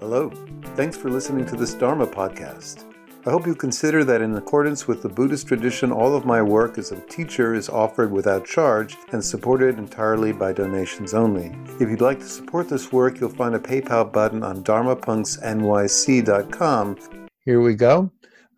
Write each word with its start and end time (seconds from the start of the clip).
Hello. 0.00 0.32
Thanks 0.76 0.96
for 0.96 1.10
listening 1.10 1.44
to 1.44 1.56
this 1.56 1.74
Dharma 1.74 2.06
podcast. 2.06 2.86
I 3.26 3.30
hope 3.30 3.46
you 3.46 3.54
consider 3.54 4.02
that 4.04 4.22
in 4.22 4.34
accordance 4.34 4.88
with 4.88 5.02
the 5.02 5.10
Buddhist 5.10 5.46
tradition, 5.46 5.92
all 5.92 6.16
of 6.16 6.24
my 6.24 6.40
work 6.40 6.78
as 6.78 6.90
a 6.90 6.98
teacher 7.02 7.52
is 7.52 7.68
offered 7.68 8.10
without 8.10 8.46
charge 8.46 8.96
and 9.12 9.22
supported 9.22 9.76
entirely 9.76 10.32
by 10.32 10.54
donations 10.54 11.12
only. 11.12 11.54
If 11.78 11.90
you'd 11.90 12.00
like 12.00 12.20
to 12.20 12.24
support 12.24 12.70
this 12.70 12.90
work, 12.90 13.20
you'll 13.20 13.28
find 13.28 13.54
a 13.54 13.58
PayPal 13.58 14.10
button 14.10 14.42
on 14.42 14.64
dharmapunksnyc.com. 14.64 16.96
Here 17.44 17.60
we 17.60 17.74
go. 17.74 18.10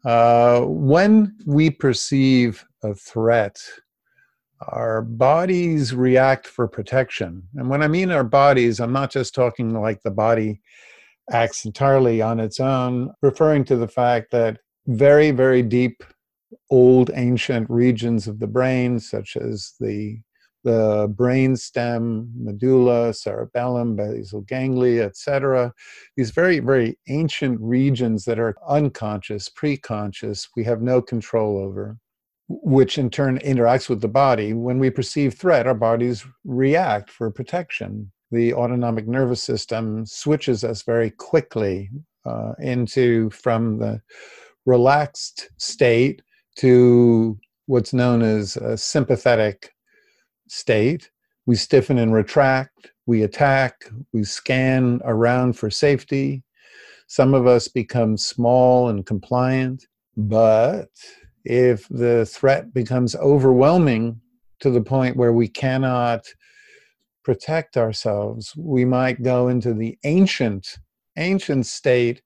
Uh, 0.04 0.60
when 0.60 1.36
we 1.44 1.70
perceive 1.70 2.64
a 2.84 2.94
threat, 2.94 3.60
our 4.68 5.02
bodies 5.02 5.92
react 5.92 6.46
for 6.46 6.68
protection. 6.68 7.42
And 7.56 7.68
when 7.68 7.82
I 7.82 7.88
mean 7.88 8.12
our 8.12 8.22
bodies, 8.22 8.78
I'm 8.78 8.92
not 8.92 9.10
just 9.10 9.34
talking 9.34 9.74
like 9.74 10.02
the 10.02 10.12
body 10.12 10.60
acts 11.30 11.64
entirely 11.64 12.20
on 12.20 12.40
its 12.40 12.60
own, 12.60 13.12
referring 13.22 13.64
to 13.64 13.76
the 13.76 13.88
fact 13.88 14.30
that 14.32 14.58
very, 14.86 15.30
very 15.30 15.62
deep, 15.62 16.02
old, 16.70 17.10
ancient 17.14 17.68
regions 17.70 18.26
of 18.26 18.38
the 18.40 18.46
brain, 18.46 18.98
such 18.98 19.36
as 19.36 19.74
the 19.80 20.18
the 20.64 21.12
brain 21.16 21.56
stem, 21.56 22.30
medulla, 22.36 23.12
cerebellum, 23.12 23.96
basal 23.96 24.42
ganglia, 24.42 25.04
etc. 25.04 25.72
These 26.16 26.30
very, 26.30 26.60
very 26.60 26.98
ancient 27.08 27.60
regions 27.60 28.24
that 28.26 28.38
are 28.38 28.54
unconscious, 28.68 29.48
preconscious, 29.48 30.48
we 30.56 30.62
have 30.64 30.80
no 30.80 31.02
control 31.02 31.58
over, 31.58 31.98
which 32.48 32.96
in 32.96 33.10
turn 33.10 33.38
interacts 33.40 33.88
with 33.88 34.00
the 34.00 34.08
body. 34.08 34.52
When 34.52 34.78
we 34.78 34.90
perceive 34.90 35.34
threat, 35.34 35.66
our 35.66 35.74
bodies 35.74 36.24
react 36.44 37.10
for 37.10 37.30
protection 37.30 38.11
the 38.32 38.54
autonomic 38.54 39.06
nervous 39.06 39.42
system 39.42 40.06
switches 40.06 40.64
us 40.64 40.82
very 40.82 41.10
quickly 41.10 41.90
uh, 42.24 42.52
into 42.58 43.28
from 43.30 43.78
the 43.78 44.00
relaxed 44.64 45.50
state 45.58 46.22
to 46.56 47.38
what's 47.66 47.92
known 47.92 48.22
as 48.22 48.56
a 48.56 48.76
sympathetic 48.76 49.72
state. 50.48 51.10
We 51.46 51.56
stiffen 51.56 51.98
and 51.98 52.14
retract, 52.14 52.92
we 53.06 53.22
attack, 53.22 53.90
we 54.12 54.24
scan 54.24 55.00
around 55.04 55.54
for 55.54 55.70
safety. 55.70 56.42
Some 57.08 57.34
of 57.34 57.46
us 57.46 57.68
become 57.68 58.16
small 58.16 58.88
and 58.88 59.04
compliant, 59.04 59.86
but 60.16 60.88
if 61.44 61.86
the 61.88 62.24
threat 62.24 62.72
becomes 62.72 63.14
overwhelming 63.16 64.20
to 64.60 64.70
the 64.70 64.80
point 64.80 65.16
where 65.16 65.32
we 65.32 65.48
cannot 65.48 66.24
protect 67.24 67.76
ourselves, 67.76 68.52
we 68.56 68.84
might 68.84 69.22
go 69.22 69.48
into 69.48 69.74
the 69.74 69.98
ancient, 70.04 70.78
ancient 71.16 71.66
state 71.66 72.22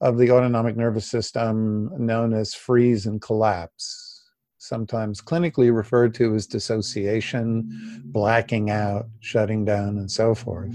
of 0.00 0.18
the 0.18 0.30
autonomic 0.30 0.76
nervous 0.76 1.06
system 1.06 1.90
known 1.98 2.34
as 2.34 2.54
freeze 2.54 3.06
and 3.06 3.22
collapse, 3.22 4.30
sometimes 4.58 5.20
clinically 5.20 5.74
referred 5.74 6.14
to 6.14 6.34
as 6.34 6.46
dissociation, 6.46 8.02
blacking 8.04 8.70
out, 8.70 9.06
shutting 9.20 9.64
down, 9.64 9.98
and 9.98 10.10
so 10.10 10.34
forth. 10.34 10.74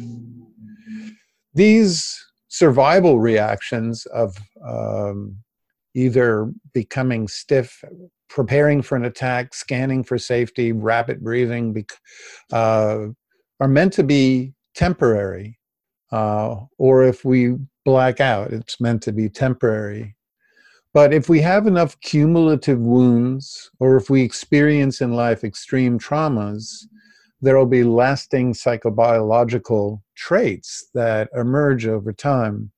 These 1.54 2.26
survival 2.48 3.20
reactions 3.20 4.06
of 4.08 4.36
um, 4.68 5.38
either 5.94 6.52
becoming 6.74 7.28
stiff, 7.28 7.84
preparing 8.30 8.82
for 8.82 8.96
an 8.96 9.06
attack, 9.06 9.54
scanning 9.54 10.04
for 10.04 10.18
safety, 10.18 10.72
rapid 10.72 11.22
breathing, 11.22 11.86
uh, 12.52 13.08
are 13.60 13.68
meant 13.68 13.94
to 13.94 14.04
be 14.04 14.54
temporary, 14.76 15.60
uh, 16.12 16.56
or 16.78 17.04
if 17.04 17.26
we 17.26 17.56
black 17.86 18.20
out, 18.20 18.52
it's 18.52 18.80
meant 18.80 19.02
to 19.04 19.12
be 19.12 19.30
temporary. 19.30 20.16
But 20.94 21.14
if 21.14 21.30
we 21.30 21.40
have 21.42 21.68
enough 21.68 22.00
cumulative 22.02 22.80
wounds, 22.80 23.70
or 23.80 23.96
if 23.98 24.10
we 24.10 24.22
experience 24.24 25.02
in 25.02 25.14
life 25.14 25.44
extreme 25.44 26.00
traumas, 26.00 26.86
there 27.42 27.58
will 27.58 27.66
be 27.66 27.84
lasting 27.84 28.54
psychobiological 28.54 30.02
traits 30.16 30.90
that 30.94 31.30
emerge 31.36 31.88
over 31.88 32.12
time. 32.12 32.72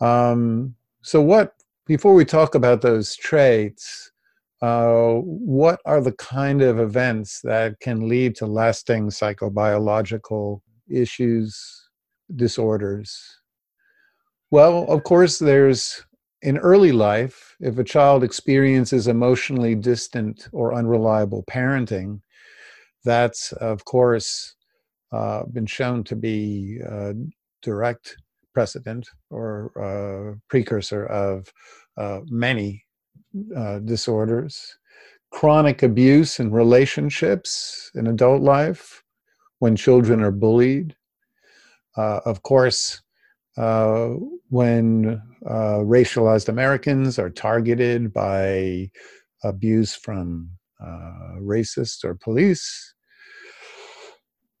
Um, 0.00 0.74
so, 1.02 1.20
what, 1.20 1.54
before 1.86 2.14
we 2.14 2.24
talk 2.24 2.54
about 2.54 2.82
those 2.82 3.14
traits, 3.14 4.10
uh, 4.64 5.20
what 5.20 5.78
are 5.84 6.00
the 6.00 6.12
kind 6.12 6.62
of 6.62 6.80
events 6.80 7.40
that 7.44 7.78
can 7.80 8.08
lead 8.08 8.34
to 8.34 8.46
lasting 8.46 9.08
psychobiological 9.08 10.60
issues, 10.88 11.90
disorders? 12.34 13.14
Well, 14.50 14.86
of 14.88 15.04
course, 15.04 15.38
there's 15.38 16.02
in 16.40 16.56
early 16.56 16.92
life, 16.92 17.54
if 17.60 17.76
a 17.76 17.84
child 17.84 18.24
experiences 18.24 19.06
emotionally 19.06 19.74
distant 19.74 20.48
or 20.50 20.72
unreliable 20.72 21.44
parenting, 21.44 22.20
that's, 23.04 23.52
of 23.52 23.84
course, 23.84 24.54
uh, 25.12 25.42
been 25.52 25.66
shown 25.66 26.04
to 26.04 26.16
be 26.16 26.78
a 26.88 27.12
direct 27.60 28.16
precedent 28.54 29.06
or 29.28 29.72
uh, 29.76 30.38
precursor 30.48 31.04
of 31.04 31.52
uh, 31.98 32.20
many 32.30 32.83
uh, 33.56 33.78
disorders, 33.80 34.78
chronic 35.30 35.82
abuse 35.82 36.40
in 36.40 36.50
relationships 36.52 37.90
in 37.94 38.06
adult 38.06 38.42
life, 38.42 39.02
when 39.58 39.76
children 39.76 40.22
are 40.22 40.30
bullied. 40.30 40.94
Uh, 41.96 42.20
of 42.24 42.42
course, 42.42 43.02
uh, 43.56 44.08
when 44.50 45.20
uh, 45.48 45.78
racialized 45.78 46.48
Americans 46.48 47.18
are 47.18 47.30
targeted 47.30 48.12
by 48.12 48.90
abuse 49.44 49.94
from 49.94 50.50
uh, 50.80 51.38
racists 51.40 52.04
or 52.04 52.14
police. 52.14 52.94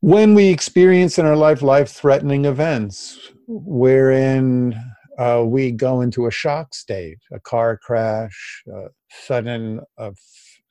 When 0.00 0.34
we 0.34 0.48
experience 0.48 1.18
in 1.18 1.26
our 1.26 1.36
life 1.36 1.62
life 1.62 1.90
threatening 1.90 2.44
events, 2.44 3.32
wherein 3.46 4.78
uh, 5.18 5.42
we 5.46 5.70
go 5.70 6.00
into 6.00 6.26
a 6.26 6.30
shock 6.30 6.74
state, 6.74 7.18
a 7.32 7.40
car 7.40 7.76
crash, 7.76 8.62
uh, 8.74 8.88
sudden 9.10 9.80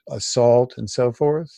assault, 0.09 0.75
and 0.77 0.89
so 0.89 1.11
forth. 1.11 1.51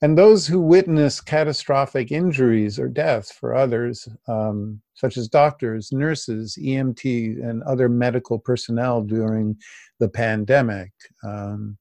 And 0.00 0.16
those 0.16 0.46
who 0.46 0.60
witness 0.60 1.20
catastrophic 1.20 2.12
injuries 2.12 2.78
or 2.78 2.88
deaths 2.88 3.32
for 3.32 3.54
others, 3.54 4.08
um, 4.28 4.80
such 4.94 5.16
as 5.16 5.28
doctors, 5.28 5.90
nurses, 5.90 6.56
EMT, 6.60 7.42
and 7.42 7.64
other 7.64 7.88
medical 7.88 8.38
personnel 8.38 9.02
during 9.02 9.56
the 9.98 10.08
pandemic. 10.08 10.92
Um, 11.24 11.78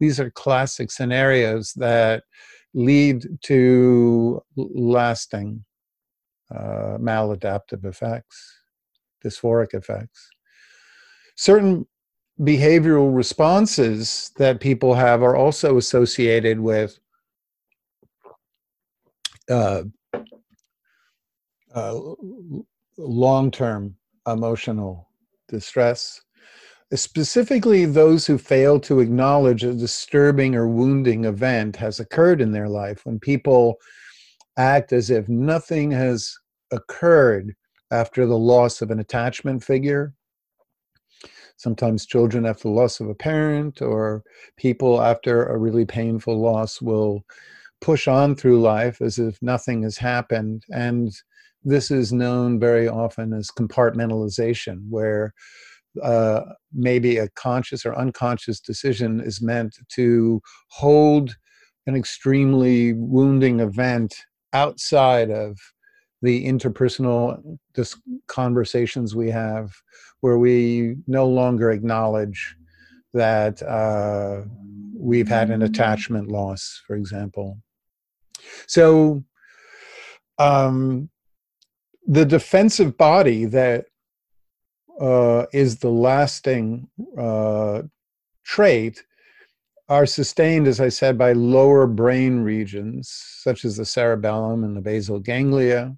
these 0.00 0.18
are 0.18 0.30
classic 0.30 0.90
scenarios 0.90 1.74
that 1.74 2.24
lead 2.72 3.26
to 3.42 4.42
lasting 4.56 5.64
uh, 6.50 6.96
maladaptive 6.98 7.84
effects 7.84 8.57
dysphoric 9.24 9.74
effects. 9.74 10.28
Certain 11.36 11.86
behavioral 12.40 13.14
responses 13.14 14.30
that 14.36 14.60
people 14.60 14.94
have 14.94 15.22
are 15.22 15.36
also 15.36 15.76
associated 15.76 16.60
with 16.60 16.98
uh, 19.50 19.82
uh, 21.74 22.00
long 22.96 23.50
term 23.50 23.94
emotional 24.26 25.08
distress, 25.48 26.20
specifically 26.94 27.84
those 27.84 28.26
who 28.26 28.38
fail 28.38 28.78
to 28.80 29.00
acknowledge 29.00 29.64
a 29.64 29.74
disturbing 29.74 30.54
or 30.54 30.68
wounding 30.68 31.24
event 31.24 31.76
has 31.76 32.00
occurred 32.00 32.40
in 32.40 32.52
their 32.52 32.68
life 32.68 33.04
when 33.04 33.18
people 33.18 33.76
act 34.56 34.92
as 34.92 35.10
if 35.10 35.28
nothing 35.28 35.90
has 35.90 36.34
occurred 36.72 37.54
after 37.90 38.26
the 38.26 38.38
loss 38.38 38.82
of 38.82 38.90
an 38.90 39.00
attachment 39.00 39.64
figure. 39.64 40.12
Sometimes 41.56 42.06
children 42.06 42.46
after 42.46 42.64
the 42.64 42.74
loss 42.74 43.00
of 43.00 43.08
a 43.08 43.14
parent, 43.14 43.82
or 43.82 44.22
people 44.56 45.02
after 45.02 45.44
a 45.44 45.58
really 45.58 45.84
painful 45.84 46.40
loss 46.40 46.80
will 46.80 47.24
push 47.80 48.06
on 48.08 48.36
through 48.36 48.60
life 48.60 49.00
as 49.00 49.18
if 49.18 49.40
nothing 49.42 49.82
has 49.82 49.98
happened. 49.98 50.64
And 50.70 51.12
this 51.64 51.90
is 51.90 52.12
known 52.12 52.60
very 52.60 52.88
often 52.88 53.32
as 53.32 53.50
compartmentalization, 53.50 54.88
where 54.88 55.34
uh, 56.02 56.42
maybe 56.72 57.18
a 57.18 57.28
conscious 57.30 57.84
or 57.84 57.96
unconscious 57.96 58.60
decision 58.60 59.20
is 59.20 59.42
meant 59.42 59.78
to 59.94 60.40
hold 60.68 61.36
an 61.86 61.96
extremely 61.96 62.92
wounding 62.92 63.60
event 63.60 64.14
outside 64.52 65.30
of 65.30 65.58
the 66.22 66.46
interpersonal 66.46 67.58
conversations 68.26 69.14
we 69.14 69.30
have 69.30 69.72
where 70.20 70.38
we 70.38 70.96
no 71.06 71.26
longer 71.26 71.70
acknowledge 71.70 72.56
that 73.14 73.62
uh, 73.62 74.42
we've 74.94 75.28
had 75.28 75.50
an 75.50 75.62
attachment 75.62 76.28
loss, 76.28 76.82
for 76.86 76.96
example. 76.96 77.58
So, 78.66 79.22
um, 80.38 81.08
the 82.06 82.24
defensive 82.24 82.96
body 82.96 83.44
that 83.46 83.86
uh, 85.00 85.46
is 85.52 85.78
the 85.78 85.90
lasting 85.90 86.88
uh, 87.16 87.82
trait 88.44 89.04
are 89.88 90.06
sustained, 90.06 90.66
as 90.66 90.80
I 90.80 90.88
said, 90.88 91.16
by 91.16 91.32
lower 91.32 91.86
brain 91.86 92.40
regions, 92.40 93.08
such 93.42 93.64
as 93.64 93.76
the 93.76 93.84
cerebellum 93.84 94.64
and 94.64 94.76
the 94.76 94.80
basal 94.80 95.18
ganglia, 95.18 95.96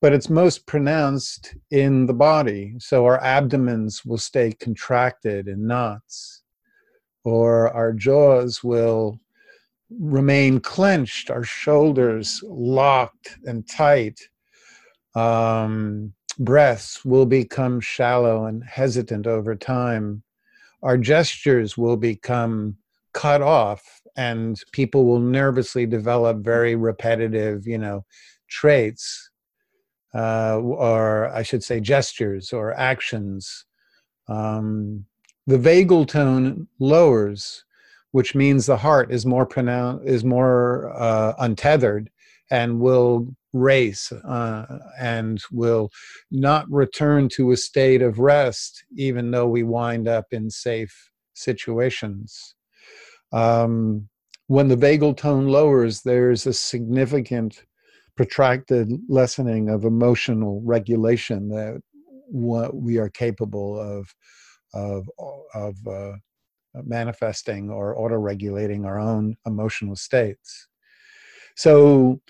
but 0.00 0.12
it's 0.12 0.28
most 0.28 0.66
pronounced 0.66 1.54
in 1.70 2.06
the 2.06 2.14
body. 2.14 2.74
So 2.78 3.04
our 3.04 3.22
abdomens 3.22 4.04
will 4.04 4.18
stay 4.18 4.52
contracted 4.52 5.48
in 5.48 5.66
knots, 5.66 6.42
or 7.24 7.70
our 7.70 7.92
jaws 7.92 8.64
will 8.64 9.20
remain 10.00 10.60
clenched, 10.60 11.30
our 11.30 11.44
shoulders 11.44 12.42
locked 12.44 13.36
and 13.44 13.68
tight. 13.68 14.18
Um, 15.14 16.14
breaths 16.38 17.04
will 17.04 17.26
become 17.26 17.80
shallow 17.80 18.46
and 18.46 18.64
hesitant 18.64 19.26
over 19.26 19.54
time. 19.54 20.22
Our 20.82 20.96
gestures 20.96 21.76
will 21.76 21.96
become 21.96 22.76
cut 23.12 23.42
off, 23.42 24.00
and 24.16 24.60
people 24.72 25.04
will 25.04 25.20
nervously 25.20 25.86
develop 25.86 26.38
very 26.38 26.74
repetitive, 26.74 27.66
you 27.66 27.78
know, 27.78 28.04
traits, 28.48 29.30
uh, 30.14 30.58
or 30.58 31.28
I 31.30 31.42
should 31.42 31.64
say, 31.64 31.80
gestures 31.80 32.52
or 32.52 32.72
actions. 32.74 33.64
Um, 34.28 35.06
the 35.46 35.58
vagal 35.58 36.08
tone 36.08 36.68
lowers, 36.78 37.64
which 38.12 38.34
means 38.34 38.66
the 38.66 38.76
heart 38.76 39.12
is 39.12 39.26
more 39.26 39.46
pronounced, 39.46 40.06
is 40.06 40.24
more 40.24 40.92
uh, 40.96 41.34
untethered, 41.38 42.10
and 42.50 42.80
will 42.80 43.34
race 43.52 44.12
uh, 44.12 44.78
and 44.98 45.42
will 45.50 45.90
not 46.30 46.70
return 46.70 47.28
to 47.28 47.52
a 47.52 47.56
state 47.56 48.02
of 48.02 48.18
rest, 48.18 48.84
even 48.96 49.30
though 49.30 49.48
we 49.48 49.62
wind 49.62 50.08
up 50.08 50.26
in 50.30 50.50
safe 50.50 51.10
situations. 51.34 52.54
Um, 53.32 54.08
when 54.46 54.68
the 54.68 54.76
vagal 54.76 55.16
tone 55.16 55.48
lowers, 55.48 56.02
there's 56.02 56.46
a 56.46 56.52
significant 56.52 57.64
protracted 58.16 58.92
lessening 59.08 59.68
of 59.68 59.84
emotional 59.84 60.60
regulation 60.64 61.48
that 61.48 61.80
what 62.28 62.74
we 62.74 62.98
are 62.98 63.08
capable 63.08 63.78
of 63.78 64.14
of 64.74 65.08
of 65.54 65.76
uh, 65.86 66.12
manifesting 66.74 67.70
or 67.70 67.98
auto-regulating 67.98 68.84
our 68.84 68.98
own 68.98 69.36
emotional 69.46 69.96
states. 69.96 70.68
So, 71.56 72.20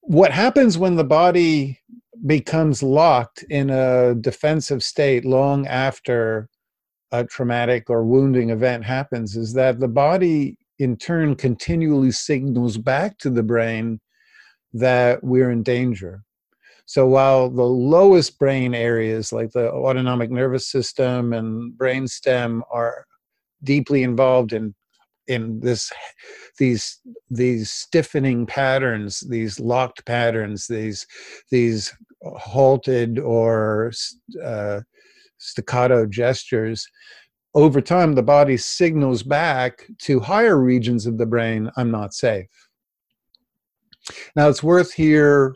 what 0.00 0.30
happens 0.30 0.78
when 0.78 0.96
the 0.96 1.04
body 1.04 1.80
becomes 2.24 2.82
locked 2.82 3.42
in 3.50 3.70
a 3.70 4.14
defensive 4.14 4.82
state 4.82 5.24
long 5.24 5.66
after 5.66 6.48
a 7.12 7.24
traumatic 7.24 7.90
or 7.90 8.04
wounding 8.04 8.50
event 8.50 8.84
happens 8.84 9.36
is 9.36 9.52
that 9.54 9.80
the 9.80 9.88
body, 9.88 10.58
in 10.78 10.96
turn, 10.96 11.34
continually 11.34 12.12
signals 12.12 12.78
back 12.78 13.18
to 13.18 13.30
the 13.30 13.42
brain 13.42 14.00
that 14.78 15.22
we're 15.22 15.50
in 15.50 15.62
danger. 15.62 16.22
So 16.86 17.06
while 17.06 17.50
the 17.50 17.64
lowest 17.64 18.38
brain 18.38 18.74
areas, 18.74 19.32
like 19.32 19.50
the 19.50 19.72
autonomic 19.72 20.30
nervous 20.30 20.70
system 20.70 21.32
and 21.32 21.72
brainstem, 21.76 22.62
are 22.70 23.06
deeply 23.64 24.02
involved 24.02 24.52
in 24.52 24.74
in 25.26 25.58
this 25.60 25.92
these 26.58 27.00
these 27.30 27.70
stiffening 27.70 28.46
patterns 28.46 29.20
these 29.28 29.58
locked 29.58 30.04
patterns 30.06 30.66
these 30.66 31.06
these 31.50 31.92
halted 32.22 33.18
or 33.18 33.92
uh, 34.44 34.80
staccato 35.38 36.06
gestures 36.06 36.86
over 37.54 37.80
time 37.80 38.14
the 38.14 38.22
body 38.22 38.56
signals 38.56 39.22
back 39.22 39.86
to 39.98 40.20
higher 40.20 40.58
regions 40.58 41.06
of 41.06 41.18
the 41.18 41.26
brain 41.26 41.70
i'm 41.76 41.90
not 41.90 42.14
safe 42.14 42.65
now 44.34 44.48
it's 44.48 44.62
worth 44.62 44.92
here 44.92 45.54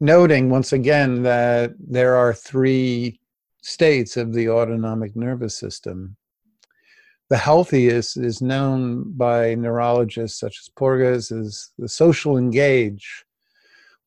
noting 0.00 0.50
once 0.50 0.72
again 0.72 1.22
that 1.22 1.72
there 1.78 2.14
are 2.14 2.32
three 2.32 3.18
states 3.62 4.16
of 4.16 4.32
the 4.32 4.48
autonomic 4.48 5.16
nervous 5.16 5.58
system 5.58 6.16
the 7.30 7.36
healthiest 7.36 8.16
is 8.16 8.40
known 8.40 9.12
by 9.12 9.54
neurologists 9.54 10.40
such 10.40 10.58
as 10.60 10.70
Porges 10.70 11.30
as 11.30 11.70
the 11.78 11.88
social 11.88 12.38
engage, 12.38 13.26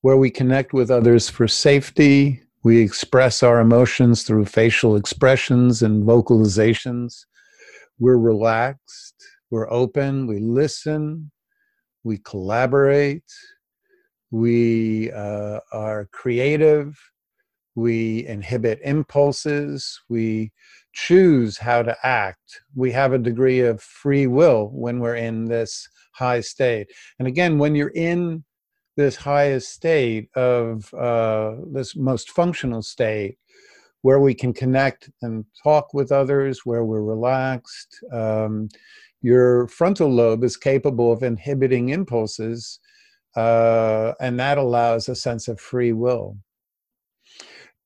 where 0.02 0.18
we 0.18 0.32
connect 0.32 0.74
with 0.74 0.90
others 0.90 1.30
for 1.30 1.48
safety. 1.48 2.42
We 2.64 2.82
express 2.82 3.44
our 3.44 3.60
emotions 3.60 4.24
through 4.24 4.46
facial 4.46 4.96
expressions 4.96 5.84
and 5.84 6.04
vocalizations. 6.04 7.26
We're 8.00 8.18
relaxed, 8.18 9.24
we're 9.52 9.72
open, 9.72 10.26
we 10.26 10.40
listen, 10.40 11.30
we 12.04 12.18
collaborate, 12.18 13.32
we 14.32 15.12
uh, 15.12 15.60
are 15.72 16.10
creative, 16.12 16.98
we 17.76 18.26
inhibit 18.28 18.80
impulses, 18.84 20.00
we 20.10 20.52
choose 20.94 21.58
how 21.58 21.84
to 21.84 21.96
act. 22.04 22.62
We 22.76 22.92
have 22.92 23.14
a 23.14 23.18
degree 23.18 23.62
of 23.62 23.82
free 23.82 24.28
will 24.28 24.70
when 24.74 25.00
we're 25.00 25.16
in 25.16 25.46
this 25.46 25.88
high 26.14 26.42
state. 26.42 26.88
And 27.20 27.28
again, 27.28 27.58
when 27.58 27.76
you're 27.76 27.90
in 27.90 28.44
this 28.98 29.16
highest 29.16 29.72
state 29.72 30.30
of 30.36 30.94
uh, 30.94 31.56
this 31.74 31.96
most 31.96 32.32
functional 32.32 32.82
state, 32.82 33.38
where 34.02 34.20
we 34.20 34.34
can 34.34 34.52
connect 34.52 35.10
and 35.22 35.46
talk 35.64 35.94
with 35.94 36.12
others, 36.12 36.62
where 36.66 36.84
we're 36.84 37.04
relaxed, 37.04 38.04
um, 38.12 38.68
your 39.22 39.68
frontal 39.68 40.10
lobe 40.10 40.44
is 40.44 40.58
capable 40.58 41.12
of 41.12 41.22
inhibiting 41.22 41.90
impulses, 41.90 42.80
uh, 43.36 44.14
and 44.20 44.40
that 44.40 44.58
allows 44.58 45.08
a 45.10 45.16
sense 45.16 45.48
of 45.48 45.60
free 45.60 45.94
will. 45.94 46.38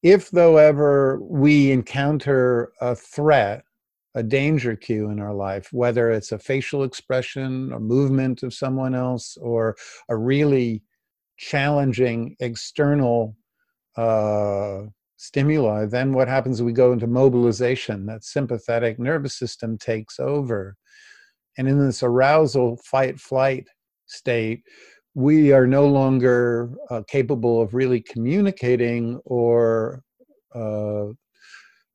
If 0.04 0.30
though 0.30 0.58
ever 0.58 1.20
we 1.22 1.72
encounter 1.72 2.72
a 2.82 2.96
threat 2.96 3.64
a 4.18 4.24
danger 4.24 4.78
cue 4.78 5.10
in 5.10 5.20
our 5.20 5.34
life 5.34 5.74
whether 5.74 6.10
it's 6.10 6.32
a 6.32 6.40
facial 6.40 6.84
expression 6.84 7.74
a 7.74 7.80
movement 7.80 8.44
of 8.44 8.54
someone 8.54 8.96
else 8.96 9.36
or 9.42 9.76
a 10.08 10.16
really 10.16 10.82
challenging 11.36 12.34
external 12.40 13.36
uh, 13.98 14.84
stimuli 15.18 15.86
then 15.86 16.14
what 16.14 16.28
happens 16.28 16.62
we 16.62 16.74
go 16.74 16.92
into 16.92 17.08
mobilization 17.08 18.06
that 18.06 18.24
sympathetic 18.24 19.00
nervous 19.00 19.38
system 19.38 19.78
takes 19.78 20.20
over. 20.20 20.76
And 21.58 21.68
in 21.68 21.84
this 21.84 22.04
arousal 22.04 22.78
fight 22.78 23.20
flight 23.20 23.68
state 24.08 24.64
we 25.16 25.54
are 25.54 25.66
no 25.66 25.88
longer 25.88 26.70
uh, 26.90 27.02
capable 27.08 27.62
of 27.62 27.74
really 27.74 28.02
communicating 28.02 29.20
or 29.24 30.04
uh, 30.54 31.06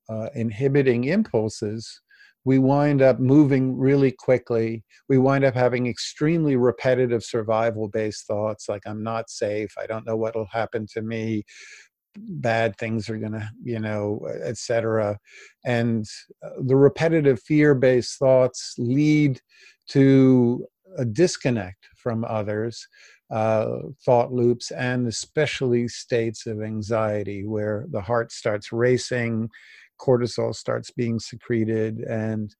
uh, 0.08 0.28
inhibiting 0.34 1.04
impulses, 1.04 2.00
we 2.44 2.58
wind 2.58 3.02
up 3.02 3.20
moving 3.20 3.76
really 3.76 4.10
quickly. 4.10 4.82
We 5.08 5.18
wind 5.18 5.44
up 5.44 5.54
having 5.54 5.86
extremely 5.86 6.56
repetitive 6.56 7.22
survival 7.22 7.88
based 7.88 8.26
thoughts 8.26 8.68
like, 8.68 8.82
I'm 8.86 9.02
not 9.02 9.28
safe, 9.28 9.70
I 9.78 9.86
don't 9.86 10.06
know 10.06 10.16
what 10.16 10.34
will 10.34 10.48
happen 10.50 10.86
to 10.94 11.02
me, 11.02 11.44
bad 12.16 12.76
things 12.78 13.08
are 13.10 13.18
going 13.18 13.32
to, 13.32 13.50
you 13.62 13.78
know, 13.78 14.26
etc. 14.42 15.18
And 15.64 16.06
uh, 16.44 16.50
the 16.60 16.76
repetitive 16.76 17.40
fear 17.42 17.74
based 17.74 18.18
thoughts 18.18 18.74
lead 18.78 19.40
to 19.90 20.66
a 20.98 21.04
disconnect 21.04 21.88
from 21.96 22.24
others, 22.24 22.86
uh, 23.30 23.78
thought 24.04 24.32
loops, 24.32 24.70
and 24.70 25.06
especially 25.06 25.88
states 25.88 26.46
of 26.46 26.62
anxiety 26.62 27.44
where 27.46 27.86
the 27.90 28.00
heart 28.00 28.32
starts 28.32 28.72
racing, 28.72 29.48
cortisol 30.00 30.54
starts 30.54 30.90
being 30.90 31.18
secreted, 31.18 32.00
and 32.00 32.54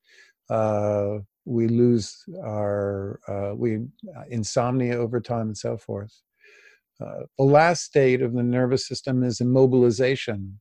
uh, 0.51 1.19
we 1.45 1.69
lose 1.69 2.23
our 2.45 3.19
uh, 3.29 3.55
we 3.57 3.77
uh, 4.17 4.23
insomnia 4.29 4.97
over 4.97 5.21
time 5.21 5.49
and 5.49 5.59
so 5.59 5.77
forth. 5.77 6.15
Uh, 7.01 7.25
the 7.39 7.45
last 7.45 7.83
state 7.83 8.21
of 8.21 8.35
the 8.35 8.43
nervous 8.43 8.87
system 8.87 9.23
is 9.23 9.41
immobilization, 9.41 10.53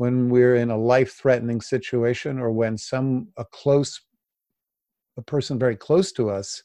when 0.00 0.30
we're 0.30 0.56
in 0.56 0.70
a 0.70 0.78
life-threatening 0.78 1.60
situation 1.60 2.38
or 2.38 2.50
when 2.50 2.78
some 2.78 3.28
a 3.36 3.44
close 3.44 4.00
a 5.18 5.22
person 5.22 5.58
very 5.58 5.76
close 5.76 6.10
to 6.12 6.30
us 6.30 6.62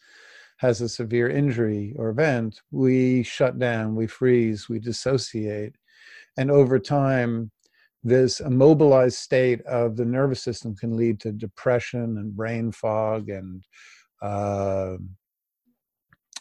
has 0.57 0.81
a 0.81 0.89
severe 0.89 1.29
injury 1.29 1.93
or 1.97 2.09
event, 2.09 2.61
we 2.71 3.23
shut 3.23 3.59
down, 3.59 3.95
we 3.95 4.07
freeze, 4.07 4.69
we 4.69 4.79
dissociate. 4.79 5.75
And 6.37 6.49
over 6.49 6.79
time, 6.79 7.51
this 8.03 8.39
immobilized 8.39 9.17
state 9.17 9.61
of 9.63 9.97
the 9.97 10.05
nervous 10.05 10.43
system 10.43 10.75
can 10.75 10.95
lead 10.95 11.19
to 11.21 11.31
depression 11.31 12.17
and 12.17 12.35
brain 12.35 12.71
fog 12.71 13.29
and 13.29 13.63
uh, 14.21 14.97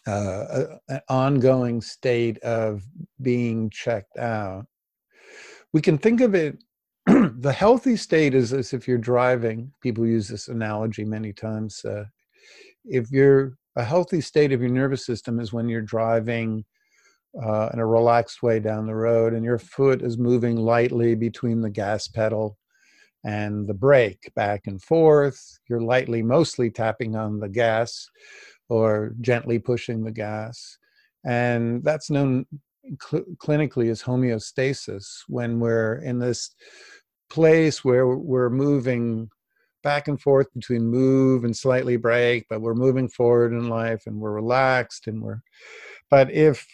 uh, 0.06 0.64
an 0.88 1.00
ongoing 1.08 1.80
state 1.80 2.38
of 2.38 2.82
being 3.22 3.70
checked 3.70 4.18
out. 4.18 4.66
we 5.72 5.80
can 5.80 5.96
think 5.96 6.20
of 6.20 6.34
it 6.34 6.62
the 7.06 7.52
healthy 7.52 7.96
state 7.96 8.34
is 8.34 8.54
as 8.54 8.72
if 8.72 8.88
you're 8.88 8.96
driving. 8.96 9.70
People 9.82 10.06
use 10.06 10.26
this 10.26 10.48
analogy 10.48 11.04
many 11.04 11.34
times. 11.34 11.84
Uh, 11.84 12.04
if 12.86 13.10
you're 13.10 13.58
a 13.76 13.84
healthy 13.84 14.20
state 14.20 14.52
of 14.52 14.60
your 14.60 14.70
nervous 14.70 15.04
system 15.04 15.40
is 15.40 15.52
when 15.52 15.68
you're 15.68 15.82
driving 15.82 16.64
uh, 17.42 17.68
in 17.72 17.80
a 17.80 17.86
relaxed 17.86 18.42
way 18.42 18.60
down 18.60 18.86
the 18.86 18.94
road 18.94 19.32
and 19.32 19.44
your 19.44 19.58
foot 19.58 20.02
is 20.02 20.16
moving 20.16 20.56
lightly 20.56 21.14
between 21.14 21.60
the 21.60 21.70
gas 21.70 22.06
pedal 22.06 22.56
and 23.24 23.66
the 23.66 23.74
brake 23.74 24.30
back 24.36 24.66
and 24.66 24.80
forth. 24.80 25.58
You're 25.68 25.80
lightly, 25.80 26.22
mostly 26.22 26.70
tapping 26.70 27.16
on 27.16 27.40
the 27.40 27.48
gas 27.48 28.08
or 28.68 29.14
gently 29.20 29.58
pushing 29.58 30.04
the 30.04 30.12
gas. 30.12 30.78
And 31.24 31.82
that's 31.82 32.10
known 32.10 32.46
cl- 33.02 33.24
clinically 33.36 33.90
as 33.90 34.02
homeostasis 34.02 35.22
when 35.26 35.58
we're 35.58 35.96
in 35.96 36.18
this 36.18 36.54
place 37.30 37.84
where 37.84 38.06
we're 38.06 38.50
moving 38.50 39.30
back 39.84 40.08
and 40.08 40.20
forth 40.20 40.52
between 40.52 40.86
move 40.86 41.44
and 41.44 41.56
slightly 41.56 41.96
break, 41.96 42.46
but 42.50 42.60
we're 42.60 42.74
moving 42.74 43.08
forward 43.08 43.52
in 43.52 43.68
life 43.68 44.02
and 44.06 44.18
we're 44.18 44.32
relaxed 44.32 45.06
and 45.06 45.22
we're. 45.22 45.40
But 46.10 46.32
if 46.32 46.66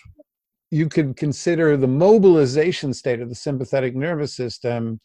you 0.71 0.89
could 0.89 1.17
consider 1.17 1.77
the 1.77 1.89
mobilization 1.89 2.95
state 2.95 3.21
of 3.21 3.29
the 3.29 3.35
sympathetic 3.35 3.95
nervous 3.95 4.35
system 4.35 5.01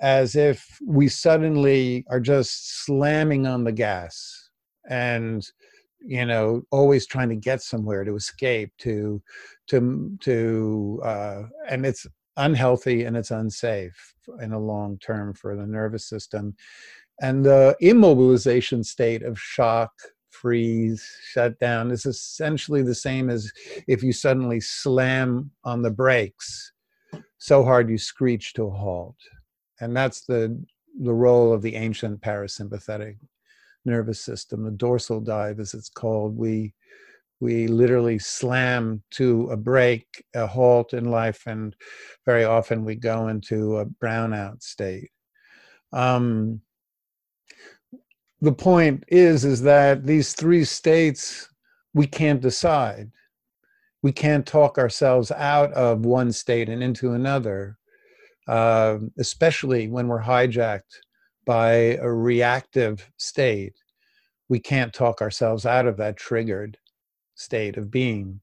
as 0.00 0.36
if 0.36 0.78
we 0.86 1.08
suddenly 1.08 2.04
are 2.08 2.20
just 2.20 2.84
slamming 2.84 3.46
on 3.46 3.64
the 3.64 3.72
gas 3.72 4.50
and 4.88 5.44
you 6.00 6.24
know 6.24 6.62
always 6.70 7.06
trying 7.06 7.28
to 7.28 7.34
get 7.34 7.60
somewhere 7.60 8.04
to 8.04 8.14
escape 8.14 8.70
to 8.78 9.20
to 9.66 10.16
to 10.20 11.00
uh, 11.04 11.42
and 11.68 11.84
it's 11.84 12.06
unhealthy 12.36 13.04
and 13.04 13.16
it's 13.16 13.32
unsafe 13.32 14.14
in 14.40 14.52
a 14.52 14.58
long 14.58 14.96
term 14.98 15.34
for 15.34 15.56
the 15.56 15.66
nervous 15.66 16.08
system 16.08 16.54
and 17.20 17.44
the 17.44 17.76
immobilization 17.82 18.84
state 18.84 19.22
of 19.22 19.38
shock 19.38 19.90
freeze 20.30 21.04
shut 21.32 21.58
down 21.58 21.90
is 21.90 22.06
essentially 22.06 22.82
the 22.82 22.94
same 22.94 23.28
as 23.28 23.50
if 23.88 24.02
you 24.02 24.12
suddenly 24.12 24.60
slam 24.60 25.50
on 25.64 25.82
the 25.82 25.90
brakes 25.90 26.72
so 27.38 27.64
hard 27.64 27.90
you 27.90 27.98
screech 27.98 28.52
to 28.52 28.64
a 28.64 28.70
halt 28.70 29.16
and 29.80 29.96
that's 29.96 30.24
the 30.26 30.62
the 31.02 31.14
role 31.14 31.52
of 31.52 31.62
the 31.62 31.74
ancient 31.74 32.20
parasympathetic 32.20 33.16
nervous 33.84 34.20
system 34.20 34.64
the 34.64 34.70
dorsal 34.70 35.20
dive 35.20 35.58
as 35.58 35.74
it's 35.74 35.88
called 35.88 36.36
we 36.36 36.72
we 37.40 37.68
literally 37.68 38.18
slam 38.18 39.02
to 39.12 39.48
a 39.50 39.56
break, 39.56 40.06
a 40.34 40.46
halt 40.46 40.92
in 40.92 41.04
life, 41.04 41.44
and 41.46 41.74
very 42.26 42.44
often 42.44 42.84
we 42.84 42.96
go 42.96 43.28
into 43.28 43.76
a 43.76 43.86
brownout 43.86 44.62
state. 44.62 45.10
Um, 45.92 46.60
the 48.40 48.52
point 48.52 49.04
is, 49.08 49.44
is 49.44 49.62
that 49.62 50.06
these 50.06 50.34
three 50.34 50.64
states 50.64 51.48
we 51.94 52.06
can't 52.06 52.40
decide. 52.40 53.10
We 54.02 54.12
can't 54.12 54.46
talk 54.46 54.78
ourselves 54.78 55.32
out 55.32 55.72
of 55.72 56.04
one 56.04 56.30
state 56.30 56.68
and 56.68 56.82
into 56.82 57.14
another, 57.14 57.78
uh, 58.46 58.98
especially 59.18 59.88
when 59.88 60.06
we're 60.06 60.22
hijacked 60.22 60.94
by 61.44 61.96
a 62.00 62.08
reactive 62.08 63.10
state. 63.16 63.74
We 64.48 64.60
can't 64.60 64.92
talk 64.92 65.20
ourselves 65.20 65.66
out 65.66 65.86
of 65.86 65.96
that 65.96 66.16
triggered 66.16 66.78
state 67.34 67.76
of 67.76 67.90
being. 67.90 68.40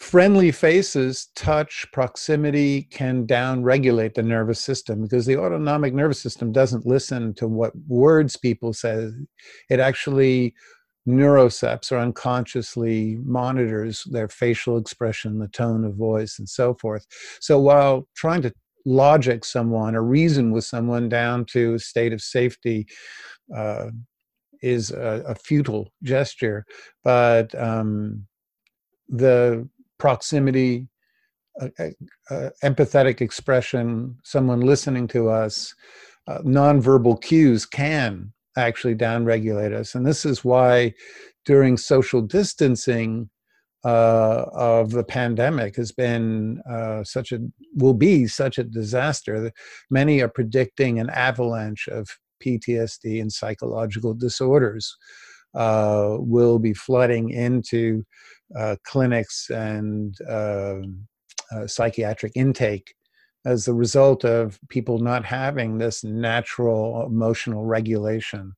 Friendly 0.00 0.50
faces, 0.50 1.28
touch, 1.36 1.86
proximity 1.92 2.84
can 2.84 3.26
downregulate 3.26 4.14
the 4.14 4.22
nervous 4.22 4.58
system 4.58 5.02
because 5.02 5.26
the 5.26 5.36
autonomic 5.36 5.92
nervous 5.92 6.18
system 6.18 6.52
doesn't 6.52 6.86
listen 6.86 7.34
to 7.34 7.46
what 7.46 7.72
words 7.86 8.34
people 8.34 8.72
say. 8.72 9.10
It 9.68 9.78
actually 9.78 10.54
neurocepts 11.06 11.92
or 11.92 11.98
unconsciously 11.98 13.18
monitors 13.24 14.02
their 14.04 14.28
facial 14.28 14.78
expression, 14.78 15.38
the 15.38 15.48
tone 15.48 15.84
of 15.84 15.96
voice, 15.96 16.38
and 16.38 16.48
so 16.48 16.72
forth. 16.74 17.06
So 17.40 17.60
while 17.60 18.08
trying 18.16 18.40
to 18.42 18.54
logic 18.86 19.44
someone 19.44 19.94
or 19.94 20.02
reason 20.02 20.50
with 20.50 20.64
someone 20.64 21.10
down 21.10 21.44
to 21.46 21.74
a 21.74 21.78
state 21.78 22.14
of 22.14 22.22
safety, 22.22 22.86
uh, 23.54 23.90
is 24.62 24.90
a, 24.92 25.24
a 25.26 25.34
futile 25.34 25.92
gesture, 26.02 26.64
but 27.04 27.54
um, 27.54 28.26
the 29.08 29.68
proximity, 30.00 30.88
empathetic 32.64 33.20
expression, 33.20 34.16
someone 34.24 34.60
listening 34.60 35.06
to 35.08 35.28
us, 35.28 35.74
uh, 36.26 36.38
nonverbal 36.42 37.20
cues 37.20 37.66
can 37.66 38.32
actually 38.56 38.94
downregulate 38.94 39.74
us. 39.74 39.94
And 39.94 40.06
this 40.06 40.24
is 40.24 40.44
why 40.44 40.94
during 41.44 41.76
social 41.76 42.20
distancing 42.20 43.30
uh, 43.84 44.44
of 44.52 44.90
the 44.90 45.04
pandemic 45.04 45.76
has 45.76 45.90
been 45.90 46.60
uh, 46.70 47.02
such 47.02 47.32
a, 47.32 47.40
will 47.74 47.94
be 47.94 48.26
such 48.26 48.58
a 48.58 48.64
disaster. 48.64 49.50
Many 49.90 50.20
are 50.20 50.28
predicting 50.28 50.98
an 51.00 51.10
avalanche 51.10 51.88
of 51.88 52.08
PTSD 52.44 53.20
and 53.20 53.32
psychological 53.32 54.14
disorders 54.14 54.96
uh, 55.54 56.16
will 56.18 56.58
be 56.58 56.74
flooding 56.74 57.30
into 57.30 58.04
uh, 58.56 58.76
clinics 58.84 59.50
and 59.50 60.16
um, 60.28 61.06
uh, 61.52 61.66
psychiatric 61.66 62.32
intake 62.34 62.94
as 63.44 63.68
a 63.68 63.74
result 63.74 64.24
of 64.24 64.58
people 64.68 64.98
not 64.98 65.24
having 65.24 65.78
this 65.78 66.04
natural 66.04 67.06
emotional 67.06 67.64
regulation. 67.64 68.52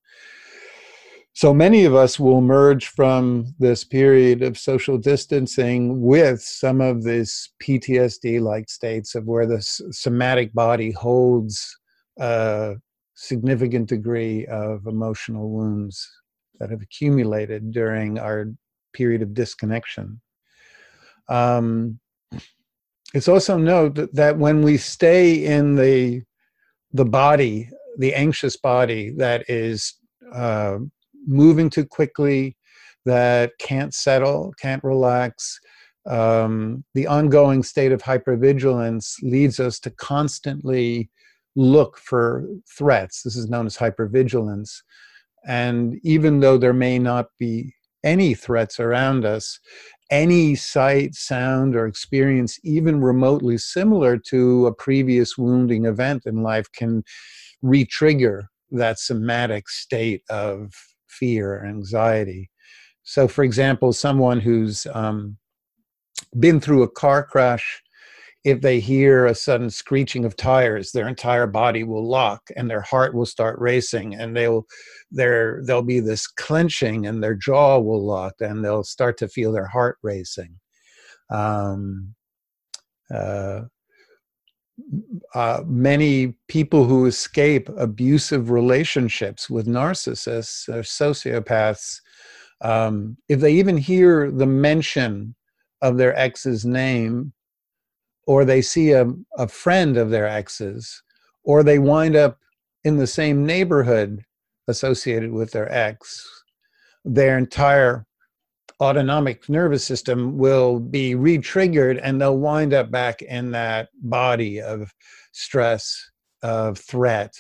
So 1.35 1.55
many 1.55 1.87
of 1.87 1.95
us 1.95 2.21
will 2.21 2.39
emerge 2.39 2.89
from 2.89 3.55
this 3.59 3.85
period 3.85 4.43
of 4.43 4.59
social 4.59 4.99
distancing 4.99 6.03
with 6.03 6.43
some 6.43 6.83
of 6.83 7.05
this 7.05 7.51
PTSD 7.63 8.41
like 8.41 8.69
states 8.69 9.15
of 9.15 9.25
where 9.25 9.47
the 9.47 9.63
somatic 9.63 10.53
body 10.53 10.91
holds 10.91 11.75
a 12.19 12.75
significant 13.15 13.89
degree 13.89 14.45
of 14.47 14.87
emotional 14.87 15.49
wounds 15.49 16.07
that 16.63 16.71
have 16.71 16.81
accumulated 16.81 17.73
during 17.73 18.21
our 18.21 18.47
period 18.93 19.21
of 19.21 19.35
disconnection. 19.35 20.21
Um, 21.29 21.99
it's 23.15 23.27
also 23.27 23.59
note 23.59 23.97
that, 23.97 24.15
that 24.15 24.39
when 24.39 24.63
we 24.63 24.77
stay 24.77 25.45
in 25.45 25.75
the 25.75 26.23
the 26.93 27.05
body, 27.05 27.69
the 27.99 28.15
anxious 28.15 28.57
body 28.57 29.11
that 29.17 29.45
is 29.49 29.95
uh, 30.33 30.79
moving 31.27 31.69
too 31.69 31.85
quickly, 31.85 32.57
that 33.07 33.51
can't 33.59 33.93
settle, 33.93 34.55
can't 34.61 34.85
relax, 34.85 35.59
um, 36.07 36.85
the 36.95 37.09
ongoing 37.09 37.65
state 37.65 37.91
of 37.91 38.03
hypervigilance 38.03 39.17
leads 39.23 39.59
us 39.59 39.81
to 39.81 39.91
constantly 39.91 41.11
look 41.57 41.99
for 41.99 42.45
threats. 42.79 43.23
This 43.23 43.37
is 43.37 43.49
known 43.49 43.67
as 43.67 43.77
hypervigilance. 43.77 44.83
And 45.47 45.99
even 46.03 46.41
though 46.41 46.59
there 46.59 46.73
may 46.73 46.99
not 46.99 47.27
be 47.39 47.75
any 48.05 48.35
threats 48.35 48.81
around 48.81 49.25
us, 49.25 49.59
any 50.11 50.55
sight, 50.55 51.15
sound, 51.15 51.75
or 51.75 51.87
experience, 51.87 52.59
even 52.63 53.01
remotely 53.01 53.59
similar 53.59 54.19
to 54.19 54.67
a 54.67 54.75
previous 54.75 55.39
wounding 55.39 55.87
event 55.87 56.25
in 56.27 56.43
life, 56.43 56.67
can 56.73 57.03
re-trigger 57.63 58.49
that 58.71 58.99
somatic 58.99 59.69
state 59.69 60.23
of 60.29 60.73
fear, 61.09 61.65
anxiety. 61.65 62.51
So, 63.05 63.29
for 63.29 63.45
example, 63.45 63.93
someone 63.93 64.41
who's 64.41 64.87
um, 64.93 65.39
been 66.39 66.61
through 66.61 66.83
a 66.83 66.91
car 66.91 67.25
crash 67.25 67.83
if 68.45 68.61
they 68.61 68.81
hear 68.81 69.27
a 69.27 69.35
sudden 69.35 69.71
screeching 69.71 70.25
of 70.25 70.37
tires 70.37 70.91
their 70.91 71.09
entire 71.09 71.47
body 71.47 71.85
will 71.85 72.07
lock 72.07 72.43
and 72.57 72.69
their 72.69 72.81
heart 72.81 73.15
will 73.15 73.27
start 73.27 73.59
racing 73.61 74.15
and 74.15 74.37
they'll 74.37 74.67
there 75.11 75.63
there'll 75.65 75.83
be 75.83 76.01
this 76.01 76.27
clenching 76.27 77.07
and 77.07 77.23
their 77.23 77.35
jaw 77.35 77.79
will 77.79 78.05
lock 78.05 78.35
and 78.41 78.65
they'll 78.65 78.85
start 78.85 79.17
to 79.19 79.29
feel 79.29 79.53
their 79.53 79.67
heart 79.67 79.99
racing. 80.03 80.59
Um, 81.31 82.15
uh, 83.15 83.63
uh, 85.35 85.63
many 85.67 86.35
people 86.49 86.85
who 86.85 87.07
escape 87.07 87.69
abusive 87.77 88.51
relationships 88.51 89.49
with 89.49 89.67
narcissists 89.67 90.69
or 90.69 90.83
sociopaths 90.83 92.01
um, 92.63 93.17
if 93.29 93.41
they 93.41 93.53
even 93.53 93.77
hear 93.77 94.31
the 94.31 94.47
mention 94.47 95.35
of 95.83 95.99
their 95.99 96.17
ex's 96.19 96.65
name 96.65 97.33
or 98.27 98.45
they 98.45 98.63
see 98.63 98.93
a, 98.93 99.07
a 99.37 99.49
friend 99.49 99.97
of 99.97 100.11
their 100.11 100.27
ex's, 100.27 101.03
or 101.45 101.63
they 101.63 101.79
wind 101.79 102.17
up 102.17 102.39
in 102.85 102.97
the 102.97 103.07
same 103.07 103.45
neighborhood 103.45 104.25
associated 104.69 105.33
with 105.33 105.51
their 105.53 105.73
ex, 105.73 106.45
their 107.05 107.37
entire 107.37 108.07
autonomic 108.81 109.49
nervous 109.49 109.85
system 109.85 110.39
will 110.39 110.81
be 110.81 111.15
re-triggered 111.15 111.99
and 111.99 112.21
they'll 112.21 112.39
wind 112.39 112.75
up 112.75 112.91
back 112.91 113.23
in 113.23 113.51
that 113.53 113.89
body 114.03 114.61
of 114.61 114.93
stress 115.33 116.11
of 116.43 116.79
threat 116.79 117.33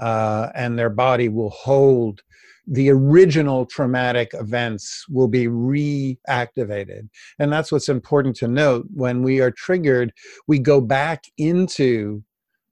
uh, 0.00 0.48
and 0.54 0.78
their 0.78 0.90
body 0.90 1.28
will 1.28 1.50
hold 1.50 2.22
the 2.70 2.90
original 2.90 3.64
traumatic 3.64 4.30
events 4.34 5.04
will 5.08 5.28
be 5.28 5.46
reactivated 5.46 7.08
and 7.38 7.52
that's 7.52 7.72
what's 7.72 7.88
important 7.88 8.36
to 8.36 8.46
note 8.46 8.86
when 8.92 9.22
we 9.22 9.40
are 9.40 9.50
triggered 9.50 10.12
we 10.46 10.58
go 10.58 10.80
back 10.80 11.24
into 11.38 12.22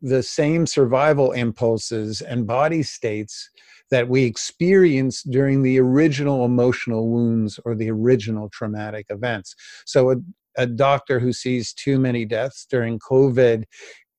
the 0.02 0.22
same 0.22 0.66
survival 0.66 1.32
impulses 1.32 2.20
and 2.20 2.46
body 2.46 2.82
states 2.82 3.50
that 3.90 4.08
we 4.08 4.24
experienced 4.24 5.30
during 5.30 5.62
the 5.62 5.78
original 5.78 6.44
emotional 6.44 7.08
wounds 7.08 7.58
or 7.64 7.74
the 7.74 7.90
original 7.90 8.48
traumatic 8.50 9.06
events. 9.10 9.54
So, 9.84 10.10
a, 10.10 10.16
a 10.58 10.66
doctor 10.66 11.20
who 11.20 11.32
sees 11.32 11.72
too 11.72 11.98
many 11.98 12.24
deaths 12.24 12.66
during 12.68 12.98
COVID 12.98 13.64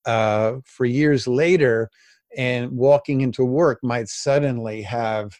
uh, 0.05 0.53
for 0.65 0.85
years 0.85 1.27
later 1.27 1.89
and 2.37 2.71
walking 2.71 3.21
into 3.21 3.43
work 3.43 3.79
might 3.81 4.07
suddenly 4.07 4.81
have 4.83 5.31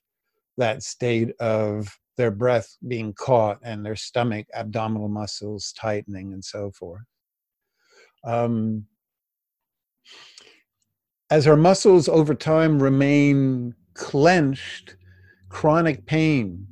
that 0.58 0.84
state 0.84 1.32
of 1.40 1.98
their 2.18 2.32
breath 2.32 2.78
being 2.88 3.14
caught 3.14 3.60
and 3.64 3.86
their 3.86 3.96
stomach 3.96 4.48
abdominal 4.54 5.08
muscles 5.08 5.74
tightening 5.78 6.34
and 6.34 6.44
so 6.44 6.72
forth. 6.72 7.04
Um, 8.24 8.86
as 11.30 11.48
our 11.48 11.56
muscles 11.56 12.08
over 12.08 12.34
time 12.34 12.82
remain 12.82 13.76
clenched, 13.94 14.96
chronic 15.50 16.06
pain 16.06 16.68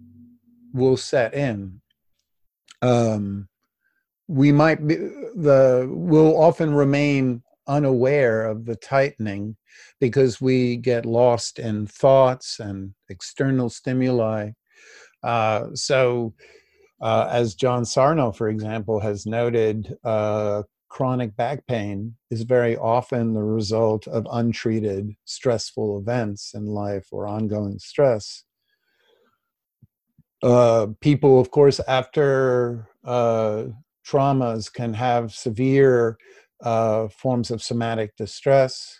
will 0.73 0.97
set 0.97 1.33
in. 1.33 1.81
Um, 2.81 3.47
we 4.27 4.51
might 4.51 4.85
be 4.85 4.95
the 4.95 5.87
will 5.91 6.41
often 6.41 6.73
remain 6.73 7.43
unaware 7.67 8.45
of 8.45 8.65
the 8.65 8.75
tightening 8.75 9.55
because 9.99 10.41
we 10.41 10.77
get 10.77 11.05
lost 11.05 11.59
in 11.59 11.87
thoughts 11.87 12.59
and 12.59 12.93
external 13.09 13.69
stimuli. 13.69 14.51
Uh, 15.23 15.67
so, 15.73 16.33
uh, 17.01 17.27
as 17.31 17.55
John 17.55 17.83
Sarno, 17.85 18.31
for 18.31 18.49
example, 18.49 18.99
has 18.99 19.25
noted, 19.25 19.97
uh, 20.03 20.63
chronic 20.95 21.35
back 21.35 21.67
pain 21.67 22.15
is 22.31 22.43
very 22.43 22.77
often 22.77 23.33
the 23.33 23.43
result 23.43 24.07
of 24.07 24.25
untreated 24.31 25.13
stressful 25.25 25.99
events 25.99 26.53
in 26.53 26.67
life 26.67 27.07
or 27.11 27.27
ongoing 27.27 27.77
stress. 27.79 28.45
Uh, 30.41 30.87
people, 31.01 31.37
of 31.37 31.51
course, 31.51 31.81
after 31.87 32.87
uh, 33.03 33.63
traumas 34.07 34.71
can 34.71 34.93
have 34.93 35.33
severe 35.33 36.17
uh, 36.63 37.07
forms 37.07 37.51
of 37.51 37.61
somatic 37.61 38.15
distress. 38.17 38.99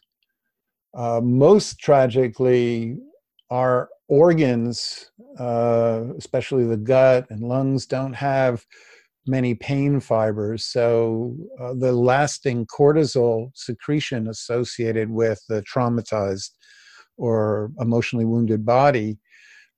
Uh, 0.96 1.22
most 1.22 1.80
tragically, 1.80 2.98
our 3.50 3.90
organs, 4.08 5.12
uh, 5.40 6.04
especially 6.18 6.66
the 6.66 6.78
gut 6.78 7.26
and 7.30 7.42
lungs, 7.42 7.86
don't 7.86 8.14
have 8.14 8.66
many 9.28 9.56
pain 9.56 10.00
fibers. 10.00 10.66
So 10.66 11.36
uh, 11.60 11.74
the 11.74 11.92
lasting 11.92 12.68
cortisol 12.68 13.50
secretion 13.56 14.28
associated 14.28 15.10
with 15.10 15.42
the 15.50 15.64
traumatized 15.64 16.52
or 17.18 17.72
emotionally 17.80 18.26
wounded 18.26 18.66
body 18.66 19.18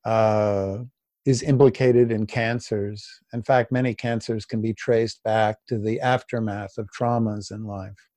uh, 0.06 0.80
is 1.28 1.44
implicated 1.44 2.10
in 2.10 2.26
cancers. 2.26 3.06
In 3.34 3.44
fact, 3.44 3.70
many 3.70 3.94
cancers 3.94 4.46
can 4.46 4.62
be 4.62 4.74
traced 4.74 5.22
back 5.24 5.58
to 5.68 5.78
the 5.78 6.00
aftermath 6.00 6.78
of 6.78 6.88
traumas 6.98 7.52
in 7.52 7.66
life. 7.66 8.08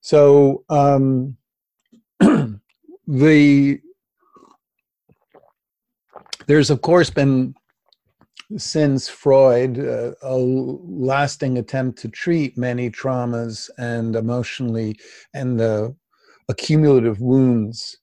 So 0.00 0.64
um, 0.68 1.36
the 3.06 3.80
there's 6.48 6.70
of 6.70 6.82
course 6.82 7.10
been 7.10 7.54
since 8.56 9.08
Freud, 9.08 9.78
uh, 9.78 10.14
a 10.22 10.36
lasting 10.36 11.58
attempt 11.58 12.00
to 12.00 12.08
treat 12.08 12.58
many 12.58 12.90
traumas 12.90 13.70
and 13.78 14.16
emotionally 14.16 14.98
and 15.32 15.60
the 15.60 15.94
accumulative 16.48 17.20
wounds 17.20 17.98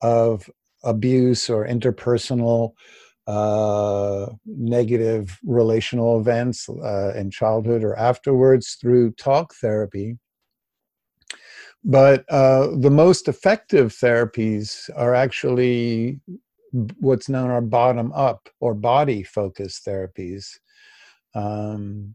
of 0.00 0.50
abuse 0.82 1.48
or 1.48 1.68
interpersonal 1.68 2.72
uh, 3.26 4.26
negative 4.46 5.38
relational 5.44 6.18
events 6.18 6.68
uh, 6.68 7.12
in 7.14 7.30
childhood 7.30 7.84
or 7.84 7.96
afterwards 7.96 8.76
through 8.80 9.12
talk 9.12 9.54
therapy. 9.54 10.18
But 11.84 12.24
uh, 12.30 12.68
the 12.76 12.90
most 12.90 13.28
effective 13.28 13.92
therapies 13.92 14.88
are 14.96 15.14
actually 15.14 16.20
what's 17.00 17.28
known 17.28 17.50
are 17.50 17.60
bottom 17.60 18.12
up 18.12 18.48
or 18.60 18.74
body 18.74 19.22
focused 19.22 19.84
therapies, 19.86 20.46
um, 21.34 22.14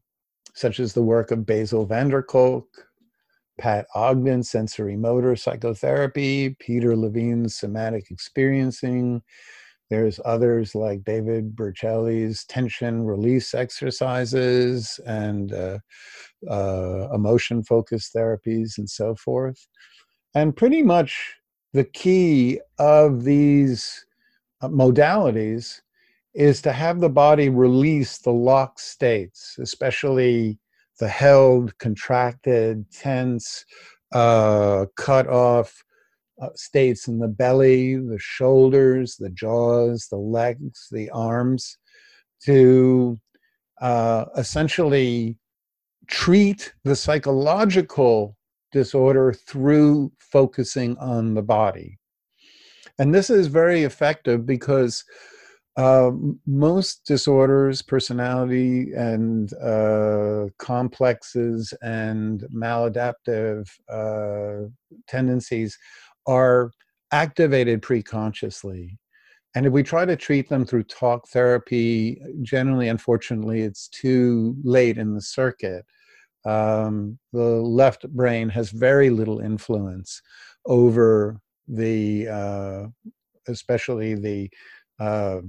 such 0.55 0.79
as 0.79 0.93
the 0.93 1.03
work 1.03 1.31
of 1.31 1.45
Bessel 1.45 1.85
van 1.85 2.09
der 2.09 2.23
Kolk, 2.23 2.65
Pat 3.57 3.85
Ogden, 3.93 4.41
sensorimotor 4.41 5.37
psychotherapy, 5.37 6.55
Peter 6.59 6.95
Levine's 6.95 7.55
somatic 7.55 8.09
experiencing. 8.09 9.21
There's 9.89 10.19
others 10.25 10.75
like 10.75 11.03
David 11.03 11.55
Berceli's 11.55 12.43
tension 12.45 13.05
release 13.05 13.53
exercises 13.53 14.99
and 15.05 15.53
uh, 15.53 15.79
uh, 16.49 17.07
emotion 17.13 17.63
focused 17.63 18.13
therapies 18.13 18.77
and 18.77 18.89
so 18.89 19.15
forth. 19.15 19.67
And 20.35 20.55
pretty 20.55 20.83
much 20.83 21.35
the 21.73 21.85
key 21.85 22.59
of 22.79 23.23
these 23.23 24.05
uh, 24.61 24.69
modalities 24.69 25.81
is 26.33 26.61
to 26.61 26.71
have 26.71 26.99
the 26.99 27.09
body 27.09 27.49
release 27.49 28.19
the 28.19 28.31
locked 28.31 28.79
states, 28.79 29.55
especially 29.59 30.59
the 30.99 31.07
held, 31.07 31.77
contracted, 31.77 32.89
tense, 32.91 33.65
uh, 34.11 34.85
cut 34.95 35.27
off 35.27 35.83
uh, 36.41 36.49
states 36.55 37.07
in 37.07 37.19
the 37.19 37.27
belly, 37.27 37.95
the 37.95 38.19
shoulders, 38.19 39.15
the 39.15 39.29
jaws, 39.29 40.07
the 40.09 40.17
legs, 40.17 40.87
the 40.91 41.09
arms, 41.09 41.77
to 42.43 43.19
uh, 43.81 44.25
essentially 44.37 45.37
treat 46.07 46.73
the 46.83 46.95
psychological 46.95 48.35
disorder 48.71 49.33
through 49.33 50.11
focusing 50.19 50.97
on 50.97 51.33
the 51.33 51.41
body. 51.41 51.97
And 52.99 53.13
this 53.13 53.29
is 53.29 53.47
very 53.47 53.83
effective 53.83 54.45
because 54.45 55.03
uh, 55.77 56.09
most 56.47 57.05
disorders, 57.05 57.83
personality 57.83 58.93
and 58.93 59.53
uh, 59.61 60.45
complexes 60.57 61.71
and 61.83 62.43
maladaptive 62.51 63.69
uh, 63.87 64.67
tendencies 65.07 65.77
are 66.27 66.71
activated 67.11 67.81
preconsciously. 67.81 68.97
And 69.55 69.65
if 69.65 69.73
we 69.73 69.81
try 69.81 70.05
to 70.05 70.15
treat 70.15 70.49
them 70.49 70.65
through 70.65 70.83
talk 70.83 71.27
therapy, 71.29 72.21
generally, 72.41 72.89
unfortunately, 72.89 73.61
it's 73.61 73.87
too 73.87 74.55
late 74.63 74.97
in 74.97 75.15
the 75.15 75.21
circuit. 75.21 75.85
Um, 76.45 77.17
the 77.33 77.39
left 77.39 78.07
brain 78.09 78.49
has 78.49 78.69
very 78.69 79.09
little 79.09 79.39
influence 79.39 80.21
over 80.65 81.41
the 81.67 82.27
uh, 82.27 82.87
especially 83.47 84.15
the 84.15 84.49
uh, 84.99 85.39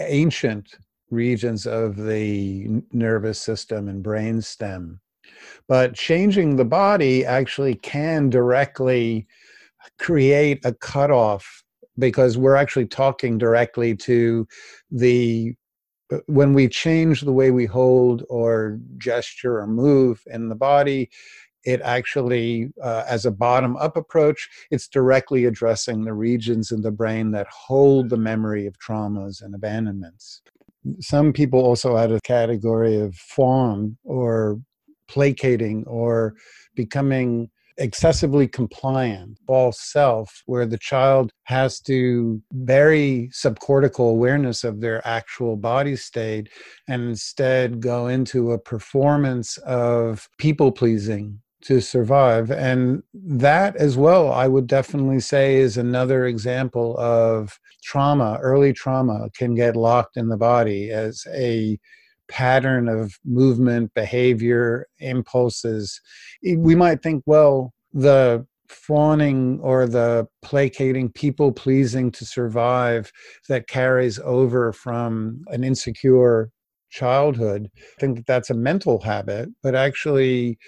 ancient 0.00 0.76
regions 1.10 1.66
of 1.66 1.96
the 1.96 2.82
nervous 2.92 3.40
system 3.40 3.88
and 3.88 4.02
brain 4.02 4.40
stem. 4.40 5.00
But 5.68 5.94
changing 5.94 6.56
the 6.56 6.64
body 6.64 7.24
actually 7.24 7.76
can 7.76 8.30
directly 8.30 9.26
create 9.98 10.64
a 10.64 10.74
cutoff 10.74 11.62
because 11.98 12.36
we're 12.36 12.56
actually 12.56 12.86
talking 12.86 13.38
directly 13.38 13.94
to 13.94 14.46
the 14.90 15.54
uh, 16.12 16.18
when 16.26 16.52
we 16.52 16.68
change 16.68 17.22
the 17.22 17.32
way 17.32 17.50
we 17.50 17.64
hold 17.66 18.24
or 18.28 18.78
gesture 18.98 19.58
or 19.58 19.66
move 19.66 20.22
in 20.26 20.48
the 20.48 20.54
body 20.54 21.08
it 21.64 21.80
actually, 21.82 22.70
uh, 22.82 23.04
as 23.08 23.24
a 23.24 23.30
bottom 23.30 23.76
up 23.76 23.96
approach, 23.96 24.48
it's 24.70 24.86
directly 24.86 25.46
addressing 25.46 26.04
the 26.04 26.12
regions 26.12 26.70
in 26.70 26.82
the 26.82 26.90
brain 26.90 27.30
that 27.32 27.46
hold 27.48 28.10
the 28.10 28.16
memory 28.16 28.66
of 28.66 28.78
traumas 28.78 29.42
and 29.42 29.54
abandonments. 29.54 30.42
Some 31.00 31.32
people 31.32 31.60
also 31.60 31.96
add 31.96 32.12
a 32.12 32.20
category 32.20 32.98
of 32.98 33.14
fawn 33.14 33.96
or 34.04 34.60
placating 35.08 35.84
or 35.86 36.34
becoming 36.74 37.48
excessively 37.76 38.46
compliant, 38.46 39.38
false 39.46 39.80
self, 39.80 40.42
where 40.46 40.66
the 40.66 40.78
child 40.78 41.32
has 41.44 41.80
to 41.80 42.40
bury 42.52 43.30
subcortical 43.32 44.10
awareness 44.10 44.64
of 44.64 44.80
their 44.80 45.06
actual 45.06 45.56
body 45.56 45.96
state 45.96 46.48
and 46.88 47.02
instead 47.02 47.80
go 47.80 48.06
into 48.06 48.52
a 48.52 48.58
performance 48.58 49.56
of 49.58 50.28
people 50.38 50.70
pleasing 50.70 51.40
to 51.62 51.80
survive. 51.80 52.50
And 52.50 53.02
that, 53.14 53.74
as 53.76 53.96
well, 53.96 54.30
I 54.30 54.46
would 54.48 54.66
definitely 54.66 55.20
say 55.20 55.56
is 55.56 55.76
another 55.76 56.26
example 56.26 56.96
of 56.98 57.58
trauma. 57.82 58.38
Early 58.40 58.72
trauma 58.72 59.30
can 59.36 59.54
get 59.54 59.74
locked 59.74 60.16
in 60.16 60.28
the 60.28 60.36
body 60.36 60.90
as 60.90 61.26
a 61.32 61.78
pattern 62.28 62.88
of 62.88 63.18
movement, 63.24 63.92
behavior, 63.94 64.86
impulses. 64.98 66.00
Eh, 66.44 66.56
we 66.56 66.74
might 66.74 67.02
think, 67.02 67.22
well, 67.26 67.72
the 67.92 68.46
fawning 68.68 69.60
or 69.60 69.86
the 69.86 70.26
placating, 70.42 71.10
people 71.10 71.52
pleasing 71.52 72.10
to 72.10 72.24
survive 72.24 73.12
that 73.48 73.68
carries 73.68 74.18
over 74.20 74.72
from 74.72 75.44
an 75.48 75.62
insecure 75.62 76.50
childhood. 76.90 77.68
I 77.76 78.00
think 78.00 78.16
that 78.16 78.26
that's 78.26 78.50
a 78.50 78.54
mental 78.54 79.00
habit, 79.00 79.48
but 79.62 79.74
actually, 79.74 80.58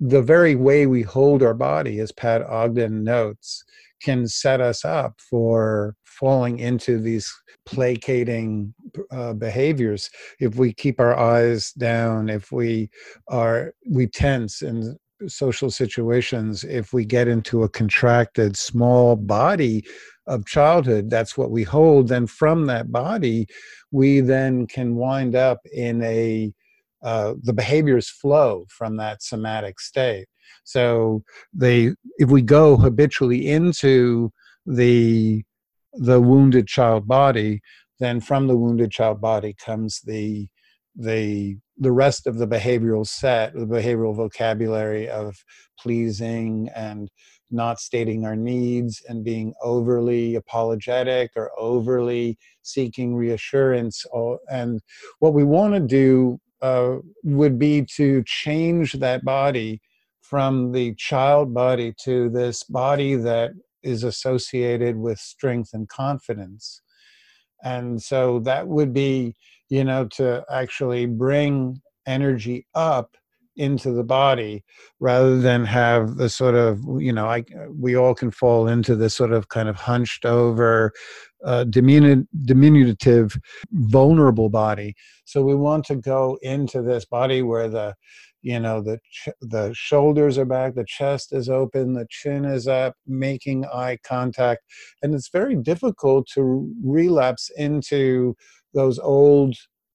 the 0.00 0.22
very 0.22 0.54
way 0.54 0.86
we 0.86 1.02
hold 1.02 1.42
our 1.42 1.54
body, 1.54 1.98
as 2.00 2.12
Pat 2.12 2.42
Ogden 2.42 3.02
notes, 3.02 3.64
can 4.00 4.28
set 4.28 4.60
us 4.60 4.84
up 4.84 5.14
for 5.18 5.96
falling 6.18 6.58
into 6.58 6.98
these 6.98 7.32
placating 7.66 8.72
uh, 9.10 9.32
behaviors 9.34 10.10
if 10.40 10.56
we 10.56 10.72
keep 10.72 11.00
our 11.00 11.16
eyes 11.18 11.72
down 11.72 12.28
if 12.28 12.50
we 12.50 12.88
are 13.28 13.72
we 13.90 14.06
tense 14.06 14.62
in 14.62 14.96
social 15.26 15.70
situations 15.70 16.64
if 16.64 16.92
we 16.92 17.04
get 17.04 17.28
into 17.28 17.64
a 17.64 17.68
contracted 17.68 18.56
small 18.56 19.16
body 19.16 19.84
of 20.26 20.46
childhood 20.46 21.10
that's 21.10 21.36
what 21.36 21.50
we 21.50 21.62
hold 21.62 22.08
then 22.08 22.26
from 22.26 22.66
that 22.66 22.90
body 22.92 23.46
we 23.90 24.20
then 24.20 24.66
can 24.66 24.94
wind 24.94 25.34
up 25.34 25.58
in 25.72 26.02
a 26.02 26.52
uh, 27.02 27.34
the 27.42 27.52
behaviors 27.52 28.10
flow 28.10 28.66
from 28.68 28.96
that 28.96 29.22
somatic 29.22 29.78
state. 29.80 30.26
So 30.64 31.22
they, 31.52 31.92
if 32.18 32.28
we 32.28 32.42
go 32.42 32.76
habitually 32.76 33.48
into 33.48 34.32
the 34.66 35.44
the 35.94 36.20
wounded 36.20 36.66
child 36.66 37.06
body, 37.06 37.60
then 37.98 38.20
from 38.20 38.46
the 38.46 38.56
wounded 38.56 38.90
child 38.90 39.20
body 39.20 39.54
comes 39.54 40.00
the 40.02 40.48
the 40.96 41.56
the 41.80 41.92
rest 41.92 42.26
of 42.26 42.38
the 42.38 42.46
behavioral 42.46 43.06
set, 43.06 43.54
the 43.54 43.66
behavioral 43.66 44.14
vocabulary 44.14 45.08
of 45.08 45.36
pleasing 45.78 46.68
and 46.74 47.08
not 47.50 47.78
stating 47.80 48.24
our 48.24 48.36
needs 48.36 49.02
and 49.08 49.24
being 49.24 49.54
overly 49.62 50.34
apologetic 50.34 51.30
or 51.36 51.50
overly 51.56 52.36
seeking 52.62 53.14
reassurance. 53.14 54.04
And 54.50 54.80
what 55.20 55.34
we 55.34 55.44
want 55.44 55.74
to 55.74 55.80
do 55.80 56.38
uh, 56.60 56.96
would 57.22 57.58
be 57.58 57.86
to 57.96 58.22
change 58.26 58.94
that 58.94 59.24
body 59.24 59.80
from 60.20 60.72
the 60.72 60.94
child 60.96 61.54
body 61.54 61.94
to 62.04 62.28
this 62.28 62.64
body 62.64 63.14
that 63.14 63.52
is 63.82 64.04
associated 64.04 64.96
with 64.96 65.18
strength 65.18 65.70
and 65.72 65.88
confidence. 65.88 66.80
And 67.62 68.02
so 68.02 68.40
that 68.40 68.68
would 68.68 68.92
be, 68.92 69.34
you 69.68 69.84
know, 69.84 70.06
to 70.16 70.44
actually 70.50 71.06
bring 71.06 71.80
energy 72.06 72.66
up 72.74 73.16
into 73.58 73.90
the 73.90 74.04
body 74.04 74.64
rather 75.00 75.38
than 75.38 75.64
have 75.64 76.16
the 76.16 76.30
sort 76.30 76.54
of 76.54 76.80
you 76.98 77.12
know 77.12 77.26
I 77.26 77.44
we 77.76 77.96
all 77.96 78.14
can 78.14 78.30
fall 78.30 78.68
into 78.68 78.94
this 78.94 79.14
sort 79.14 79.32
of 79.32 79.48
kind 79.48 79.68
of 79.68 79.74
hunched 79.74 80.24
over 80.24 80.92
uh, 81.44 81.64
diminutive 81.64 83.36
vulnerable 83.72 84.48
body 84.48 84.94
so 85.24 85.42
we 85.42 85.56
want 85.56 85.84
to 85.86 85.96
go 85.96 86.38
into 86.40 86.82
this 86.82 87.04
body 87.04 87.42
where 87.42 87.68
the 87.68 87.94
you 88.48 88.58
know 88.58 88.80
the 88.80 88.98
ch- 89.12 89.28
the 89.42 89.70
shoulders 89.74 90.38
are 90.38 90.46
back 90.46 90.74
the 90.74 90.84
chest 90.84 91.34
is 91.34 91.50
open 91.50 91.92
the 91.92 92.06
chin 92.08 92.46
is 92.46 92.66
up 92.66 92.94
making 93.06 93.66
eye 93.66 93.98
contact 94.02 94.62
and 95.02 95.14
it's 95.14 95.28
very 95.28 95.54
difficult 95.54 96.26
to 96.34 96.72
relapse 96.82 97.50
into 97.56 98.34
those 98.72 98.98
old 98.98 99.54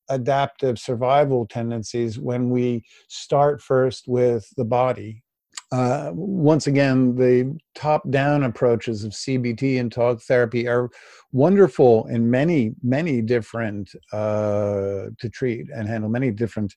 adaptive 0.09 0.77
survival 0.77 1.47
tendencies 1.47 2.19
when 2.19 2.49
we 2.49 2.83
start 3.07 3.61
first 3.61 4.07
with 4.07 4.45
the 4.57 4.65
body. 4.65 5.23
Uh, 5.71 6.11
once 6.13 6.67
again, 6.67 7.15
the 7.15 7.57
top 7.73 8.07
down 8.11 8.43
approaches 8.43 9.03
of 9.03 9.11
CBT 9.11 9.79
and 9.79 9.91
talk 9.91 10.21
therapy 10.21 10.67
are 10.67 10.89
wonderful 11.31 12.05
in 12.07 12.29
many, 12.29 12.73
many 12.83 13.21
different, 13.21 13.89
uh, 14.11 15.05
to 15.19 15.29
treat 15.31 15.67
and 15.73 15.87
handle 15.87 16.09
many 16.09 16.29
different 16.29 16.75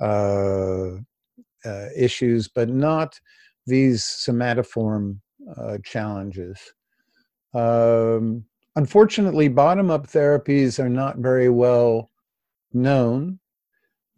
uh, 0.00 0.90
uh 1.64 1.86
issues, 1.96 2.48
but 2.48 2.68
not 2.68 3.18
these 3.66 4.02
somatoform 4.02 5.18
uh, 5.56 5.78
challenges. 5.84 6.58
Um, 7.54 8.44
unfortunately, 8.76 9.48
bottom 9.48 9.90
up 9.90 10.06
therapies 10.06 10.78
are 10.78 10.88
not 10.88 11.18
very 11.18 11.48
well 11.48 12.10
known. 12.72 13.38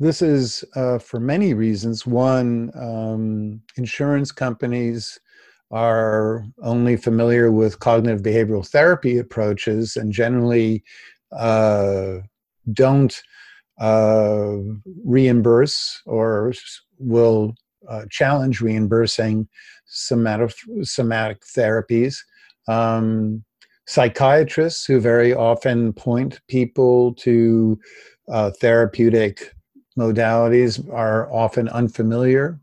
This 0.00 0.22
is 0.22 0.64
uh, 0.76 0.98
for 0.98 1.18
many 1.18 1.54
reasons. 1.54 2.06
One, 2.06 2.70
um, 2.74 3.60
insurance 3.76 4.30
companies 4.30 5.18
are 5.70 6.46
only 6.62 6.96
familiar 6.96 7.50
with 7.52 7.80
cognitive 7.80 8.22
behavioral 8.22 8.66
therapy 8.66 9.18
approaches 9.18 9.96
and 9.96 10.12
generally 10.12 10.82
uh, 11.32 12.18
don't 12.72 13.22
uh, 13.80 14.56
reimburse 15.04 16.00
or 16.06 16.52
will 16.98 17.54
uh, 17.88 18.04
challenge 18.10 18.60
reimbursing 18.60 19.48
somatic, 19.86 20.52
somatic 20.82 21.42
therapies. 21.56 22.16
Um, 22.66 23.44
psychiatrists 23.86 24.84
who 24.84 25.00
very 25.00 25.32
often 25.32 25.92
point 25.92 26.40
people 26.48 27.14
to 27.14 27.78
uh, 28.30 28.50
therapeutic 28.60 29.54
modalities 29.98 30.86
are 30.92 31.32
often 31.32 31.68
unfamiliar 31.70 32.60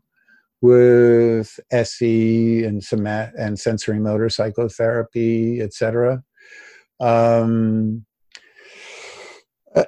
with 0.62 1.58
SE 1.70 2.64
and 2.64 2.80
somat- 2.82 3.32
and 3.38 3.56
sensorimotor 3.56 4.32
psychotherapy, 4.32 5.60
etc. 5.60 6.22
Um, 7.00 8.06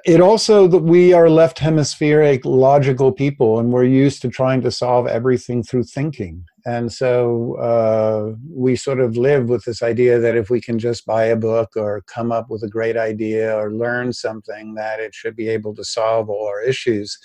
it 0.05 0.21
also 0.21 0.67
that 0.67 0.83
we 0.83 1.13
are 1.13 1.29
left 1.29 1.57
hemispheric 1.57 2.45
logical 2.45 3.11
people 3.11 3.57
and 3.57 3.71
we're 3.71 3.83
used 3.83 4.21
to 4.21 4.29
trying 4.29 4.61
to 4.61 4.69
solve 4.69 5.07
everything 5.07 5.63
through 5.63 5.83
thinking. 5.83 6.45
And 6.63 6.93
so 6.93 7.55
uh, 7.55 8.35
we 8.47 8.75
sort 8.75 8.99
of 8.99 9.17
live 9.17 9.49
with 9.49 9.65
this 9.65 9.81
idea 9.81 10.19
that 10.19 10.35
if 10.35 10.51
we 10.51 10.61
can 10.61 10.77
just 10.77 11.07
buy 11.07 11.23
a 11.23 11.35
book 11.35 11.69
or 11.75 12.03
come 12.05 12.31
up 12.31 12.51
with 12.51 12.61
a 12.61 12.69
great 12.69 12.97
idea 12.97 13.55
or 13.55 13.73
learn 13.73 14.13
something 14.13 14.75
that 14.75 14.99
it 14.99 15.15
should 15.15 15.35
be 15.35 15.49
able 15.49 15.73
to 15.73 15.83
solve 15.83 16.29
all 16.29 16.47
our 16.47 16.61
issues. 16.61 17.17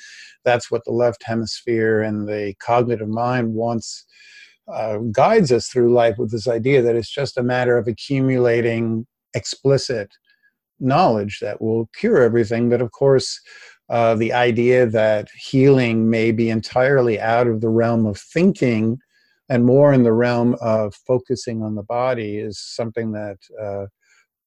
That's 0.42 0.70
what 0.70 0.84
the 0.86 0.92
left 0.92 1.22
hemisphere 1.22 2.00
and 2.00 2.26
the 2.26 2.54
cognitive 2.60 3.08
mind 3.08 3.52
wants 3.52 4.06
uh, 4.72 4.96
guides 5.12 5.52
us 5.52 5.68
through 5.68 5.92
life 5.92 6.16
with 6.16 6.30
this 6.30 6.48
idea 6.48 6.80
that 6.80 6.96
it's 6.96 7.12
just 7.12 7.36
a 7.36 7.42
matter 7.42 7.76
of 7.76 7.86
accumulating 7.86 9.06
explicit 9.34 10.08
knowledge 10.84 11.40
that 11.40 11.60
will 11.60 11.88
cure 11.96 12.22
everything. 12.22 12.68
But 12.68 12.80
of 12.80 12.92
course, 12.92 13.40
uh, 13.88 14.14
the 14.14 14.32
idea 14.32 14.86
that 14.86 15.28
healing 15.36 16.08
may 16.08 16.32
be 16.32 16.50
entirely 16.50 17.20
out 17.20 17.46
of 17.46 17.60
the 17.60 17.68
realm 17.68 18.06
of 18.06 18.18
thinking 18.18 18.98
and 19.48 19.64
more 19.64 19.92
in 19.92 20.02
the 20.02 20.12
realm 20.12 20.56
of 20.60 20.94
focusing 20.94 21.62
on 21.62 21.74
the 21.74 21.82
body 21.82 22.38
is 22.38 22.58
something 22.58 23.12
that 23.12 23.36
uh, 23.60 23.86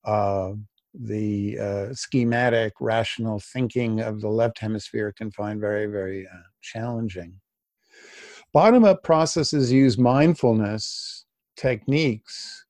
uh, 0.10 0.54
the 0.93 1.60
uh, 1.60 1.93
schematic, 1.93 2.73
rational 2.80 3.39
thinking 3.39 4.02
of 4.02 4.21
the 4.21 4.30
left 4.30 4.58
hemisphere 4.58 5.13
can 5.15 5.30
find 5.32 5.60
very, 5.60 5.86
very 5.86 6.26
uh, 6.26 6.41
challenging. 6.62 7.39
Bottom 8.54 8.86
up 8.86 9.04
processes 9.04 9.71
use 9.71 9.97
mindfulness 9.97 11.26
techniques 11.56 12.65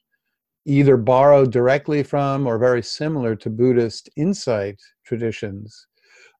either 0.68 0.98
borrowed 0.98 1.50
directly 1.50 2.04
from 2.04 2.46
or 2.46 2.58
very 2.58 2.84
similar 2.84 3.36
to 3.38 3.50
Buddhist 3.50 4.10
insight 4.18 4.78
traditions. 5.06 5.88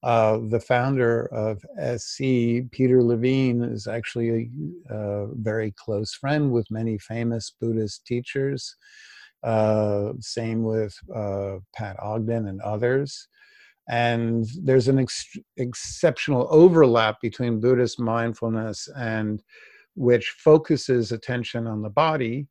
Uh, 0.04 0.40
the 0.50 0.60
founder 0.60 1.28
of 1.28 1.64
SE, 1.80 2.62
Peter 2.72 3.02
Levine, 3.02 3.64
is 3.64 3.88
actually 3.88 4.52
a, 4.90 4.94
a 4.94 5.28
very 5.36 5.74
close 5.78 6.14
friend 6.14 6.52
with 6.52 6.70
many 6.70 6.98
famous 6.98 7.52
Buddhist 7.60 8.06
teachers. 8.06 8.76
Uh, 9.44 10.12
same 10.20 10.62
with 10.64 10.94
uh, 11.16 11.56
Pat 11.74 11.96
Ogden 12.02 12.48
and 12.48 12.62
others. 12.62 13.30
And 13.90 14.46
there's 14.62 14.90
an 14.90 15.00
ex- 15.00 15.38
exceptional 15.56 16.48
overlap 16.52 17.22
between 17.22 17.62
Buddhist 17.62 17.98
mindfulness 17.98 18.90
and 18.98 19.42
which 19.96 20.36
focuses 20.38 21.14
attention 21.14 21.66
on 21.66 21.82
the 21.82 21.90
body, 21.90 22.48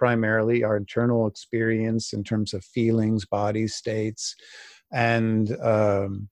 primarily 0.00 0.64
our 0.64 0.78
internal 0.78 1.26
experience 1.26 2.14
in 2.14 2.24
terms 2.24 2.54
of 2.54 2.64
feelings, 2.64 3.26
body 3.26 3.68
states, 3.68 4.34
and 4.92 5.54
um, 5.60 6.30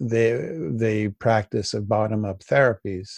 the 0.00 0.74
the 0.78 1.08
practice 1.20 1.74
of 1.74 1.86
bottom 1.86 2.24
up 2.24 2.40
therapies. 2.42 3.10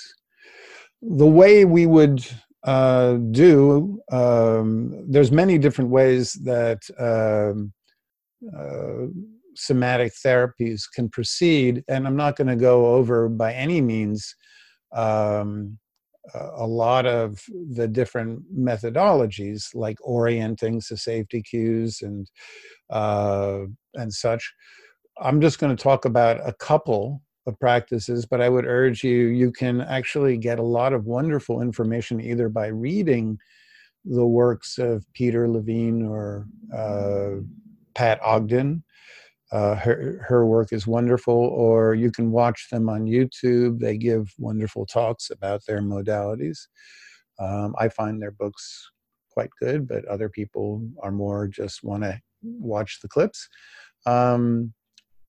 The 1.00 1.32
way 1.40 1.64
we 1.64 1.86
would 1.86 2.26
uh, 2.64 3.14
do 3.30 4.00
um, 4.10 5.04
there's 5.08 5.30
many 5.30 5.56
different 5.56 5.90
ways 5.90 6.32
that 6.42 6.82
um, 6.98 7.72
uh, 8.58 9.06
somatic 9.54 10.12
therapies 10.14 10.82
can 10.92 11.08
proceed, 11.08 11.84
and 11.86 12.08
I'm 12.08 12.16
not 12.16 12.34
going 12.34 12.48
to 12.48 12.56
go 12.56 12.86
over 12.96 13.28
by 13.28 13.54
any 13.54 13.80
means 13.80 14.34
um, 14.92 15.78
a 16.34 16.66
lot 16.66 17.06
of 17.06 17.42
the 17.72 17.88
different 17.88 18.42
methodologies, 18.54 19.74
like 19.74 19.98
orienting 20.00 20.80
to 20.88 20.96
safety 20.96 21.42
cues 21.42 22.02
and 22.02 22.30
uh, 22.90 23.60
and 23.94 24.12
such. 24.12 24.52
I'm 25.18 25.40
just 25.40 25.58
going 25.58 25.74
to 25.74 25.82
talk 25.82 26.04
about 26.04 26.46
a 26.46 26.52
couple 26.52 27.22
of 27.46 27.58
practices, 27.60 28.26
but 28.26 28.40
I 28.40 28.48
would 28.48 28.66
urge 28.66 29.04
you, 29.04 29.28
you 29.28 29.52
can 29.52 29.80
actually 29.80 30.36
get 30.36 30.58
a 30.58 30.64
lot 30.64 30.92
of 30.92 31.06
wonderful 31.06 31.62
information 31.62 32.20
either 32.20 32.48
by 32.48 32.66
reading 32.66 33.38
the 34.04 34.26
works 34.26 34.78
of 34.78 35.04
Peter 35.14 35.48
Levine 35.48 36.04
or 36.04 36.46
uh, 36.74 37.42
Pat 37.94 38.20
Ogden. 38.22 38.82
Uh, 39.52 39.76
her, 39.76 40.24
her 40.26 40.44
work 40.44 40.72
is 40.72 40.86
wonderful, 40.86 41.34
or 41.34 41.94
you 41.94 42.10
can 42.10 42.32
watch 42.32 42.68
them 42.70 42.88
on 42.88 43.04
YouTube. 43.04 43.78
They 43.78 43.96
give 43.96 44.32
wonderful 44.38 44.86
talks 44.86 45.30
about 45.30 45.64
their 45.66 45.80
modalities. 45.80 46.58
Um, 47.38 47.74
I 47.78 47.88
find 47.88 48.20
their 48.20 48.32
books 48.32 48.90
quite 49.30 49.50
good, 49.60 49.86
but 49.86 50.04
other 50.06 50.28
people 50.28 50.88
are 51.02 51.12
more 51.12 51.46
just 51.46 51.84
want 51.84 52.02
to 52.02 52.20
watch 52.42 53.00
the 53.02 53.08
clips. 53.08 53.48
Um, 54.04 54.72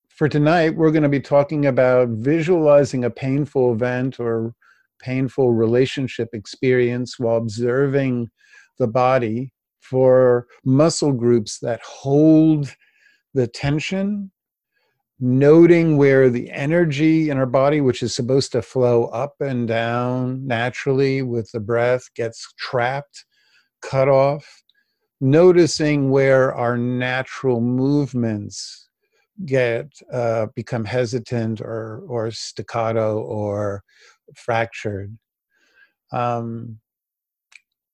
for 0.08 0.28
tonight, 0.28 0.74
we're 0.74 0.90
going 0.90 1.04
to 1.04 1.08
be 1.08 1.20
talking 1.20 1.66
about 1.66 2.08
visualizing 2.08 3.04
a 3.04 3.10
painful 3.10 3.72
event 3.72 4.18
or 4.18 4.52
painful 5.00 5.52
relationship 5.52 6.30
experience 6.32 7.18
while 7.20 7.36
observing 7.36 8.28
the 8.78 8.88
body 8.88 9.52
for 9.80 10.46
muscle 10.64 11.12
groups 11.12 11.60
that 11.60 11.80
hold 11.82 12.74
the 13.38 13.46
tension, 13.46 14.32
noting 15.20 15.96
where 15.96 16.28
the 16.28 16.50
energy 16.50 17.30
in 17.30 17.38
our 17.38 17.46
body, 17.46 17.80
which 17.80 18.02
is 18.02 18.12
supposed 18.12 18.50
to 18.50 18.60
flow 18.60 19.04
up 19.04 19.34
and 19.40 19.68
down 19.68 20.44
naturally 20.44 21.22
with 21.22 21.48
the 21.52 21.60
breath, 21.60 22.12
gets 22.16 22.52
trapped, 22.58 23.24
cut 23.80 24.08
off, 24.08 24.64
noticing 25.20 26.10
where 26.10 26.52
our 26.52 26.76
natural 26.76 27.60
movements 27.60 28.88
get 29.46 29.86
uh, 30.12 30.46
become 30.56 30.84
hesitant 30.84 31.60
or 31.60 32.02
or 32.08 32.32
staccato 32.32 33.20
or 33.20 33.84
fractured. 34.34 35.16
Um, 36.10 36.80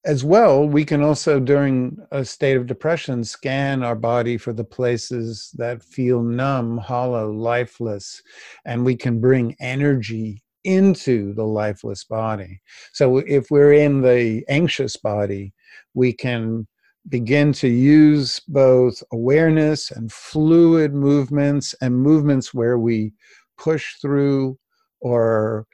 as 0.04 0.22
well, 0.22 0.68
we 0.68 0.84
can 0.84 1.02
also, 1.02 1.40
during 1.40 1.96
a 2.10 2.24
state 2.24 2.56
of 2.56 2.66
depression, 2.66 3.24
scan 3.24 3.82
our 3.82 3.94
body 3.94 4.36
for 4.36 4.52
the 4.52 4.64
places 4.64 5.50
that 5.56 5.82
feel 5.82 6.22
numb, 6.22 6.78
hollow, 6.78 7.32
lifeless, 7.32 8.22
and 8.64 8.84
we 8.84 8.96
can 8.96 9.20
bring 9.20 9.56
energy 9.60 10.42
into 10.64 11.32
the 11.34 11.44
lifeless 11.44 12.04
body. 12.04 12.60
So 12.92 13.18
if 13.18 13.50
we're 13.50 13.74
in 13.74 14.02
the 14.02 14.44
anxious 14.48 14.96
body, 14.96 15.52
we 15.94 16.12
can 16.12 16.66
begin 17.08 17.52
to 17.52 17.68
use 17.68 18.40
both 18.48 19.02
awareness 19.12 19.90
and 19.90 20.10
fluid 20.10 20.94
movements 20.94 21.74
and 21.80 21.94
movements 21.94 22.54
where 22.54 22.78
we 22.78 23.12
push 23.58 23.96
through 24.00 24.58
or 25.00 25.66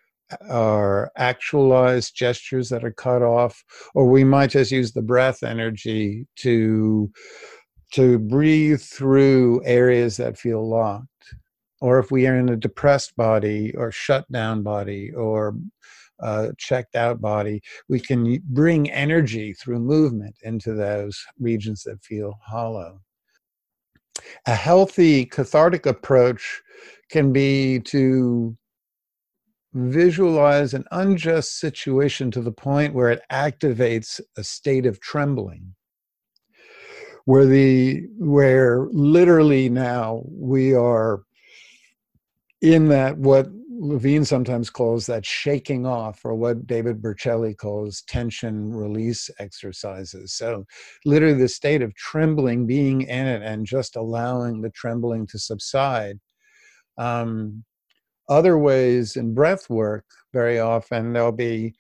or 0.49 1.11
actualized 1.17 2.15
gestures 2.15 2.69
that 2.69 2.85
are 2.85 2.93
cut 2.93 3.23
off 3.23 3.65
or 3.95 4.07
we 4.07 4.25
might 4.25 4.51
just 4.51 4.71
use 4.71 4.93
the 4.93 5.03
breath 5.03 5.43
energy 5.43 6.27
to 6.37 7.11
to 7.93 8.19
breathe 8.19 8.81
through 8.81 9.61
areas 9.65 10.17
that 10.17 10.39
feel 10.39 10.69
locked 10.69 11.35
or 11.81 11.99
if 11.99 12.11
we 12.11 12.27
are 12.27 12.37
in 12.37 12.51
a 12.51 12.57
depressed 12.57 13.17
body 13.17 13.75
or 13.77 13.91
shut 13.91 14.31
down 14.31 14.63
body 14.63 15.11
or 15.13 15.55
uh, 16.23 16.49
checked 16.59 16.97
out 16.97 17.21
body, 17.21 17.63
we 17.89 17.99
can 17.99 18.41
bring 18.51 18.91
energy 18.91 19.55
through 19.55 19.79
movement 19.79 20.37
into 20.43 20.75
those 20.75 21.25
regions 21.39 21.83
that 21.85 22.03
feel 22.03 22.39
hollow. 22.43 23.01
A 24.47 24.55
healthy 24.55 25.25
cathartic 25.25 25.87
approach 25.87 26.61
can 27.11 27.33
be 27.33 27.81
to 27.81 28.57
visualize 29.73 30.75
an 30.75 30.85
unjust 30.91 31.59
situation 31.59 32.31
to 32.31 32.41
the 32.41 32.53
point 32.53 32.95
where 32.95 33.11
it 33.11 33.23
activates 33.31 34.21
a 34.37 34.45
state 34.45 34.87
of 34.87 35.01
trembling 35.01 35.75
where 37.25 37.47
the 37.47 38.03
where 38.19 38.89
literally 38.91 39.69
now 39.69 40.23
we 40.27 40.75
are 40.75 41.23
in 42.61 42.89
that 42.89 43.17
what 43.19 43.49
Levine 43.83 44.27
sometimes 44.27 44.69
calls 44.69 45.07
that 45.07 45.25
shaking 45.25 45.87
off, 45.87 46.23
or 46.25 46.35
what 46.35 46.67
David 46.67 47.01
Berceli 47.01 47.57
calls 47.57 48.03
tension 48.03 48.71
release 48.75 49.31
exercises. 49.39 50.35
So, 50.35 50.67
literally, 51.07 51.39
the 51.39 51.49
state 51.49 51.81
of 51.81 51.95
trembling, 51.95 52.67
being 52.67 53.03
in 53.03 53.27
it, 53.27 53.43
and 53.43 53.65
just 53.65 53.97
allowing 53.97 54.61
the 54.61 54.71
trembling 54.71 55.27
to 55.29 55.39
subside. 55.39 56.21
Um, 56.99 57.65
other 58.31 58.57
ways 58.57 59.17
in 59.17 59.35
breath 59.35 59.69
work, 59.69 60.07
very 60.33 60.59
often, 60.59 61.13
there'll 61.13 61.33
be 61.33 61.75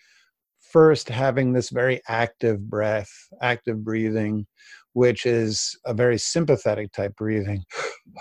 first 0.60 1.08
having 1.08 1.52
this 1.52 1.70
very 1.70 2.02
active 2.08 2.68
breath, 2.68 3.10
active 3.40 3.82
breathing, 3.82 4.46
which 4.92 5.24
is 5.24 5.78
a 5.86 5.94
very 5.94 6.18
sympathetic 6.18 6.92
type 6.92 7.16
breathing 7.16 7.64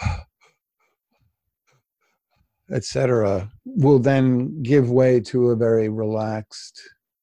etc., 2.71 3.51
will 3.65 3.99
then 3.99 4.61
give 4.61 4.91
way 4.91 5.19
to 5.19 5.49
a 5.49 5.55
very 5.55 5.89
relaxed, 5.89 6.81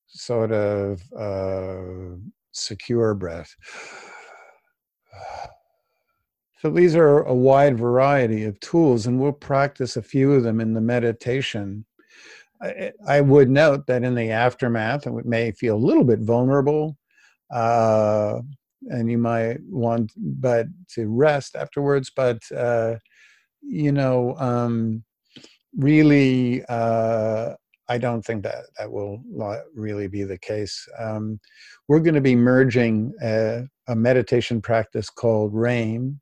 sort 0.08 0.50
of 0.52 1.00
uh, 1.16 2.16
secure 2.52 3.14
breath. 3.14 3.54
So 6.66 6.72
these 6.72 6.96
are 6.96 7.22
a 7.22 7.32
wide 7.32 7.78
variety 7.78 8.42
of 8.42 8.58
tools, 8.58 9.06
and 9.06 9.20
we'll 9.20 9.30
practice 9.30 9.96
a 9.96 10.02
few 10.02 10.32
of 10.32 10.42
them 10.42 10.60
in 10.60 10.74
the 10.74 10.80
meditation. 10.80 11.86
I, 12.60 12.90
I 13.06 13.20
would 13.20 13.48
note 13.48 13.86
that 13.86 14.02
in 14.02 14.16
the 14.16 14.32
aftermath, 14.32 15.06
it 15.06 15.26
may 15.26 15.52
feel 15.52 15.76
a 15.76 15.86
little 15.86 16.02
bit 16.02 16.18
vulnerable, 16.18 16.98
uh, 17.52 18.40
and 18.88 19.08
you 19.08 19.16
might 19.16 19.58
want, 19.68 20.10
but 20.16 20.66
to 20.94 21.06
rest 21.06 21.54
afterwards. 21.54 22.10
But 22.10 22.42
uh, 22.50 22.96
you 23.62 23.92
know, 23.92 24.34
um, 24.36 25.04
really, 25.76 26.64
uh, 26.68 27.54
I 27.88 27.98
don't 27.98 28.22
think 28.22 28.42
that 28.42 28.64
that 28.76 28.90
will 28.90 29.22
really 29.72 30.08
be 30.08 30.24
the 30.24 30.38
case. 30.38 30.84
Um, 30.98 31.38
we're 31.86 32.00
going 32.00 32.14
to 32.14 32.20
be 32.20 32.34
merging 32.34 33.14
a, 33.22 33.68
a, 33.86 33.94
meditation 33.94 34.60
practice 34.60 35.08
called 35.08 35.54
RAIN, 35.54 36.20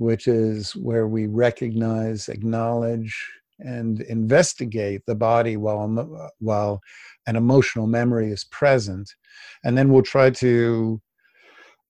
which 0.00 0.26
is 0.26 0.74
where 0.76 1.06
we 1.06 1.26
recognize, 1.26 2.30
acknowledge, 2.30 3.14
and 3.58 4.00
investigate 4.00 5.02
the 5.04 5.14
body 5.14 5.58
while 5.58 6.32
while 6.38 6.80
an 7.26 7.36
emotional 7.36 7.86
memory 7.86 8.32
is 8.32 8.44
present, 8.44 9.14
and 9.62 9.76
then 9.76 9.92
we'll 9.92 10.02
try 10.02 10.30
to 10.30 11.02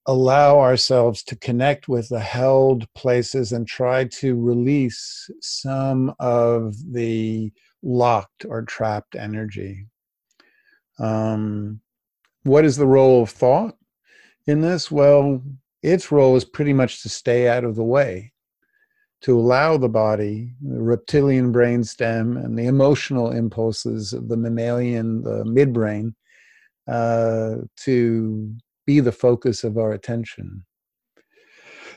allow 0.06 0.58
ourselves 0.58 1.22
to 1.22 1.36
connect 1.36 1.86
with 1.86 2.08
the 2.08 2.18
held 2.18 2.92
places 2.94 3.52
and 3.52 3.68
try 3.68 4.02
to 4.04 4.34
release 4.34 5.30
some 5.40 6.12
of 6.18 6.74
the 6.92 7.52
locked 7.80 8.44
or 8.44 8.62
trapped 8.62 9.14
energy. 9.14 9.86
Um, 10.98 11.80
what 12.42 12.64
is 12.64 12.76
the 12.76 12.88
role 12.88 13.22
of 13.22 13.30
thought 13.30 13.76
in 14.48 14.62
this? 14.62 14.90
Well, 14.90 15.44
its 15.82 16.12
role 16.12 16.36
is 16.36 16.44
pretty 16.44 16.72
much 16.72 17.02
to 17.02 17.08
stay 17.08 17.48
out 17.48 17.64
of 17.64 17.76
the 17.76 17.84
way, 17.84 18.32
to 19.22 19.38
allow 19.38 19.76
the 19.76 19.88
body, 19.88 20.52
the 20.62 20.80
reptilian 20.80 21.52
brainstem, 21.52 22.42
and 22.42 22.58
the 22.58 22.66
emotional 22.66 23.30
impulses 23.30 24.12
of 24.12 24.28
the 24.28 24.36
mammalian, 24.36 25.22
the 25.22 25.44
midbrain, 25.44 26.14
uh, 26.88 27.56
to 27.76 28.54
be 28.86 29.00
the 29.00 29.12
focus 29.12 29.64
of 29.64 29.78
our 29.78 29.92
attention. 29.92 30.64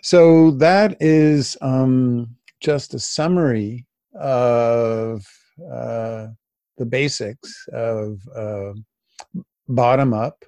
So 0.01 0.51
that 0.51 0.97
is 0.99 1.57
um, 1.61 2.35
just 2.61 2.93
a 2.93 2.99
summary 2.99 3.85
of 4.19 5.25
uh, 5.71 6.27
the 6.77 6.85
basics 6.85 7.67
of 7.71 8.19
uh, 8.35 8.73
bottom 9.67 10.13
up 10.13 10.43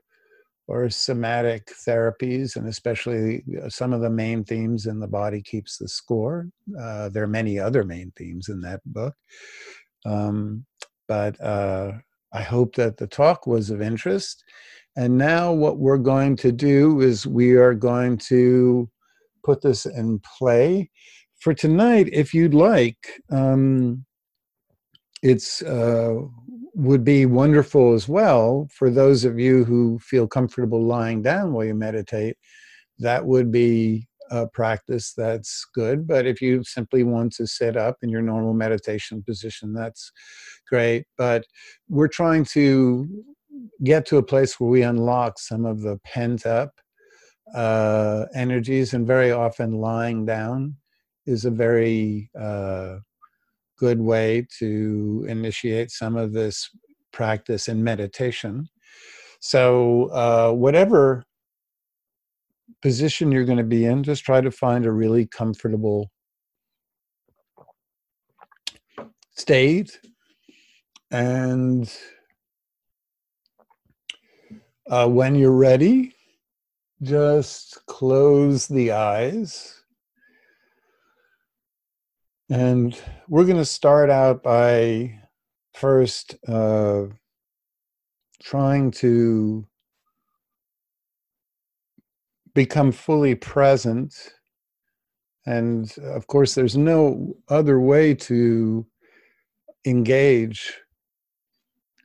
or 0.68 0.90
somatic 0.90 1.72
therapies, 1.88 2.56
and 2.56 2.68
especially 2.68 3.44
uh, 3.64 3.70
some 3.70 3.94
of 3.94 4.02
the 4.02 4.10
main 4.10 4.44
themes 4.44 4.88
in 4.88 5.00
The 5.00 5.08
Body 5.08 5.42
Keeps 5.42 5.78
the 5.78 5.88
Score. 5.88 6.48
Uh, 6.80 7.10
there 7.10 7.24
are 7.24 7.28
many 7.28 7.60
other 7.60 7.84
main 7.84 8.12
themes 8.18 8.50
in 8.50 8.62
that 8.62 8.82
book. 8.86 9.14
Um, 10.06 10.66
but 11.08 11.40
uh, 11.40 11.92
I 12.34 12.42
hope 12.42 12.76
that 12.76 12.98
the 12.98 13.08
talk 13.08 13.46
was 13.46 13.70
of 13.70 13.82
interest. 13.82 14.44
And 14.98 15.18
now, 15.18 15.52
what 15.52 15.78
we're 15.78 15.98
going 15.98 16.36
to 16.38 16.52
do 16.52 17.02
is 17.02 17.28
we 17.28 17.54
are 17.54 17.74
going 17.74 18.18
to 18.30 18.90
put 19.44 19.62
this 19.62 19.86
in 19.86 20.20
play. 20.38 20.90
For 21.40 21.54
tonight, 21.54 22.10
if 22.12 22.34
you'd 22.34 22.54
like, 22.54 22.98
um, 23.32 24.06
it's 25.22 25.62
uh, 25.62 26.16
would 26.76 27.04
be 27.04 27.26
wonderful 27.26 27.94
as 27.94 28.08
well 28.08 28.68
for 28.72 28.90
those 28.90 29.24
of 29.24 29.40
you 29.40 29.64
who 29.64 29.98
feel 30.00 30.28
comfortable 30.28 30.84
lying 30.84 31.22
down 31.22 31.54
while 31.54 31.66
you 31.66 31.74
meditate. 31.74 32.38
That 33.00 33.26
would 33.26 33.52
be 33.52 34.08
a 34.32 34.48
practice 34.48 35.14
that's 35.14 35.66
good. 35.74 36.08
But 36.08 36.26
if 36.26 36.42
you 36.42 36.64
simply 36.64 37.04
want 37.04 37.34
to 37.34 37.48
sit 37.48 37.78
up 37.78 37.98
in 38.02 38.10
your 38.10 38.22
normal 38.22 38.54
meditation 38.54 39.24
position, 39.24 39.74
that's 39.74 40.12
great. 40.68 41.06
But 41.18 41.46
we're 41.88 42.08
trying 42.08 42.46
to 42.46 43.08
get 43.84 44.06
to 44.08 44.18
a 44.18 44.24
place 44.24 44.60
where 44.60 44.70
we 44.70 44.82
unlock 44.82 45.40
some 45.40 45.66
of 45.66 45.82
the 45.82 46.00
pent 46.04 46.46
up 46.46 46.72
uh, 47.54 48.26
energies, 48.34 48.94
and 48.94 49.06
very 49.08 49.32
often 49.32 49.74
lying 49.74 50.26
down 50.26 50.76
is 51.26 51.46
a 51.46 51.52
very 51.52 52.30
uh, 52.40 52.98
good 53.78 54.00
way 54.00 54.48
to 54.60 55.26
initiate 55.28 55.92
some 55.92 56.16
of 56.16 56.34
this 56.34 56.70
practice 57.12 57.68
in 57.68 57.84
meditation. 57.84 58.70
So, 59.40 60.06
uh, 60.12 60.52
whatever 60.52 61.24
position 62.82 63.32
you're 63.32 63.46
going 63.46 63.58
to 63.58 63.64
be 63.64 63.86
in, 63.86 64.04
just 64.04 64.24
try 64.24 64.42
to 64.42 64.52
find 64.52 64.86
a 64.86 64.92
really 64.92 65.26
comfortable 65.26 66.12
state. 69.36 70.00
And 71.12 71.92
uh, 74.90 75.08
when 75.08 75.36
you're 75.36 75.52
ready, 75.52 76.14
just 77.02 77.86
close 77.88 78.68
the 78.68 78.92
eyes. 78.92 79.85
And 82.50 83.00
we're 83.28 83.46
going 83.46 83.58
to 83.58 83.66
start 83.66 84.12
out 84.12 84.44
by 84.44 85.20
first 85.74 86.36
uh, 86.48 87.06
trying 88.44 88.92
to 88.92 89.66
become 92.54 92.92
fully 92.92 93.34
present. 93.34 94.16
And 95.48 95.92
of 96.04 96.28
course, 96.28 96.54
there's 96.54 96.78
no 96.78 97.36
other 97.50 97.80
way 97.80 98.14
to 98.14 98.86
engage 99.86 100.74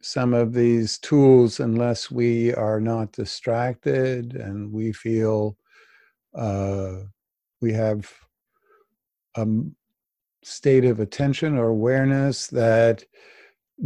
some 0.00 0.32
of 0.32 0.54
these 0.54 0.98
tools 0.98 1.60
unless 1.60 2.10
we 2.10 2.54
are 2.54 2.80
not 2.80 3.12
distracted 3.12 4.34
and 4.34 4.72
we 4.72 4.92
feel 4.92 5.58
uh, 6.34 6.96
we 7.60 7.72
have 7.74 8.10
a 9.36 9.46
state 10.42 10.84
of 10.84 11.00
attention 11.00 11.56
or 11.56 11.68
awareness 11.68 12.46
that 12.48 13.04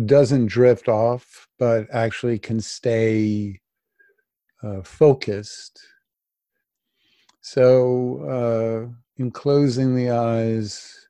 doesn't 0.07 0.47
drift 0.47 0.89
off, 0.89 1.49
but 1.59 1.87
actually 1.93 2.39
can 2.39 2.61
stay 2.61 3.61
uh, 4.63 4.83
focused. 4.83 5.81
So, 7.41 8.89
uh, 8.89 8.95
in 9.17 9.31
closing 9.31 9.95
the 9.95 10.11
eyes, 10.11 11.09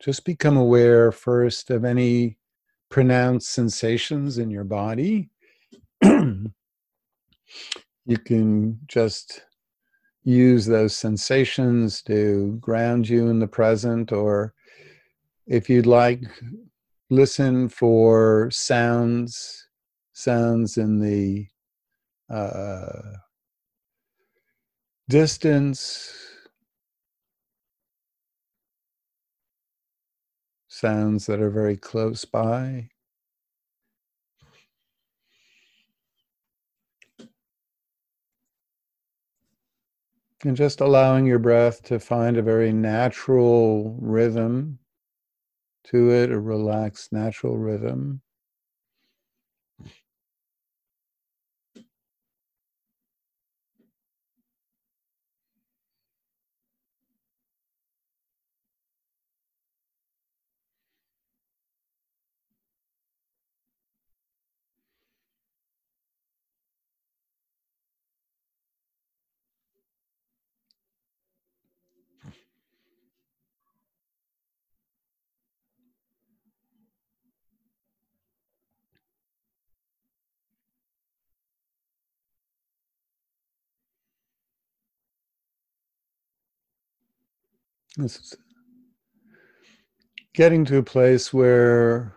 just 0.00 0.24
become 0.24 0.56
aware 0.56 1.12
first 1.12 1.70
of 1.70 1.84
any 1.84 2.38
pronounced 2.88 3.50
sensations 3.50 4.38
in 4.38 4.50
your 4.50 4.64
body. 4.64 5.30
you 6.02 6.50
can 8.24 8.80
just 8.86 9.42
use 10.24 10.66
those 10.66 10.96
sensations 10.96 12.02
to 12.02 12.58
ground 12.60 13.08
you 13.08 13.28
in 13.28 13.38
the 13.38 13.46
present, 13.46 14.12
or 14.12 14.54
if 15.46 15.70
you'd 15.70 15.86
like, 15.86 16.20
listen 17.10 17.68
for 17.68 18.50
sounds, 18.50 19.68
sounds 20.12 20.76
in 20.76 20.98
the 20.98 21.46
uh, 22.28 23.12
distance, 25.08 26.12
sounds 30.68 31.26
that 31.26 31.40
are 31.40 31.50
very 31.50 31.76
close 31.76 32.24
by. 32.24 32.88
And 40.44 40.56
just 40.56 40.80
allowing 40.80 41.26
your 41.26 41.38
breath 41.38 41.82
to 41.84 41.98
find 41.98 42.36
a 42.36 42.42
very 42.42 42.72
natural 42.72 43.96
rhythm 44.00 44.78
to 45.86 46.10
it, 46.10 46.30
a 46.30 46.38
relaxed, 46.40 47.12
natural 47.12 47.56
rhythm. 47.58 48.22
Getting 90.34 90.66
to 90.66 90.76
a 90.78 90.82
place 90.82 91.32
where 91.32 92.14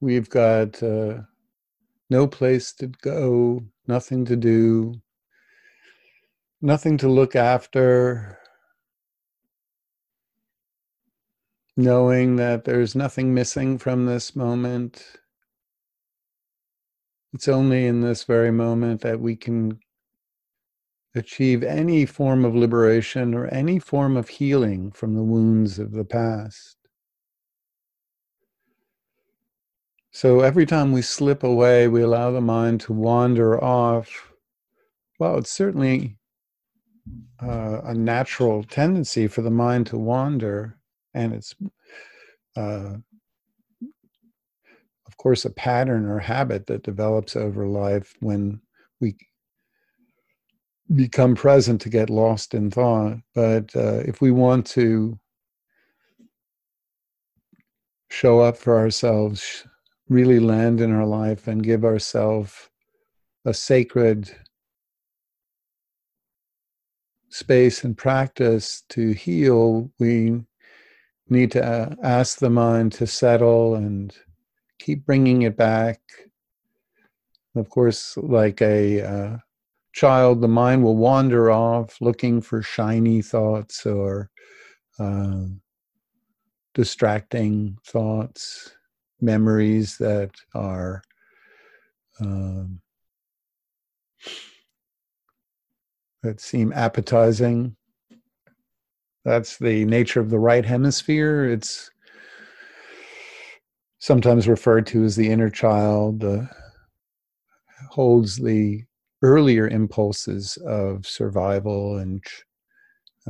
we've 0.00 0.28
got 0.28 0.82
uh, 0.82 1.22
no 2.10 2.26
place 2.26 2.72
to 2.74 2.88
go, 2.88 3.64
nothing 3.86 4.26
to 4.26 4.36
do, 4.36 5.00
nothing 6.60 6.98
to 6.98 7.08
look 7.08 7.34
after, 7.34 8.38
knowing 11.78 12.36
that 12.36 12.64
there's 12.64 12.94
nothing 12.94 13.32
missing 13.32 13.78
from 13.78 14.04
this 14.04 14.36
moment. 14.36 15.02
It's 17.32 17.48
only 17.48 17.86
in 17.86 18.02
this 18.02 18.24
very 18.24 18.50
moment 18.50 19.00
that 19.00 19.20
we 19.20 19.36
can 19.36 19.80
achieve 21.14 21.62
any 21.62 22.06
form 22.06 22.44
of 22.44 22.54
liberation 22.54 23.34
or 23.34 23.48
any 23.48 23.78
form 23.78 24.16
of 24.16 24.28
healing 24.28 24.90
from 24.92 25.14
the 25.14 25.22
wounds 25.22 25.78
of 25.78 25.92
the 25.92 26.04
past. 26.04 26.76
So 30.12 30.40
every 30.40 30.66
time 30.66 30.92
we 30.92 31.02
slip 31.02 31.42
away, 31.44 31.88
we 31.88 32.02
allow 32.02 32.30
the 32.30 32.40
mind 32.40 32.80
to 32.82 32.92
wander 32.92 33.62
off. 33.62 34.32
Well, 35.18 35.38
it's 35.38 35.52
certainly 35.52 36.18
uh, 37.42 37.80
a 37.84 37.94
natural 37.94 38.64
tendency 38.64 39.26
for 39.28 39.42
the 39.42 39.50
mind 39.50 39.86
to 39.88 39.98
wander, 39.98 40.78
and 41.14 41.32
it's, 41.32 41.54
uh, 42.56 42.94
of 45.06 45.16
course, 45.16 45.44
a 45.44 45.50
pattern 45.50 46.06
or 46.06 46.18
habit 46.18 46.66
that 46.66 46.82
develops 46.82 47.36
over 47.36 47.66
life 47.66 48.14
when 48.20 48.60
we 49.00 49.16
become 50.94 51.34
present 51.34 51.80
to 51.82 51.88
get 51.88 52.10
lost 52.10 52.54
in 52.54 52.70
thought. 52.70 53.18
But 53.34 53.74
uh, 53.76 54.02
if 54.06 54.20
we 54.20 54.30
want 54.30 54.66
to 54.68 55.18
show 58.10 58.40
up 58.40 58.56
for 58.56 58.78
ourselves, 58.78 59.66
really 60.08 60.40
land 60.40 60.80
in 60.80 60.92
our 60.92 61.06
life, 61.06 61.46
and 61.46 61.62
give 61.62 61.84
ourselves 61.84 62.68
a 63.44 63.54
sacred 63.54 64.30
space 67.28 67.84
and 67.84 67.96
practice 67.96 68.82
to 68.88 69.12
heal, 69.12 69.90
we 70.00 70.42
need 71.28 71.52
to 71.52 71.64
uh, 71.64 71.94
ask 72.02 72.38
the 72.38 72.50
mind 72.50 72.92
to 72.92 73.06
settle 73.06 73.76
and 73.76 74.16
keep 74.80 75.06
bringing 75.06 75.42
it 75.42 75.56
back 75.56 76.00
Of 77.54 77.68
course, 77.68 78.16
like 78.16 78.62
a 78.62 79.02
uh, 79.02 79.36
child, 79.92 80.40
the 80.40 80.48
mind 80.48 80.82
will 80.82 80.96
wander 80.96 81.50
off 81.50 82.00
looking 82.00 82.40
for 82.40 82.62
shiny 82.62 83.22
thoughts 83.22 83.86
or 83.86 84.30
uh, 84.98 85.42
distracting 86.74 87.76
thoughts, 87.84 88.76
memories 89.20 89.96
that 89.98 90.30
are 90.54 91.02
um, 92.20 92.80
that 96.22 96.40
seem 96.40 96.72
appetizing. 96.72 97.76
That's 99.24 99.58
the 99.58 99.84
nature 99.84 100.20
of 100.20 100.30
the 100.30 100.38
right 100.38 100.64
hemisphere. 100.64 101.44
It's 101.44 101.90
sometimes 103.98 104.48
referred 104.48 104.86
to 104.88 105.04
as 105.04 105.16
the 105.16 105.30
inner 105.30 105.50
child, 105.50 106.24
uh, 106.24 106.42
holds 107.90 108.36
the 108.36 108.84
earlier 109.22 109.68
impulses 109.68 110.56
of 110.66 111.06
survival 111.06 111.98
and 111.98 112.22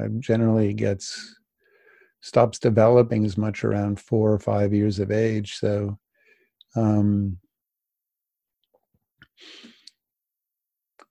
uh, 0.01 0.09
generally 0.19 0.73
gets 0.73 1.37
stops 2.21 2.59
developing 2.59 3.25
as 3.25 3.37
much 3.37 3.65
around 3.65 3.99
four 3.99 4.33
or 4.33 4.39
five 4.39 4.75
years 4.75 4.99
of 4.99 5.11
age. 5.11 5.57
So, 5.57 5.99
um, 6.77 7.39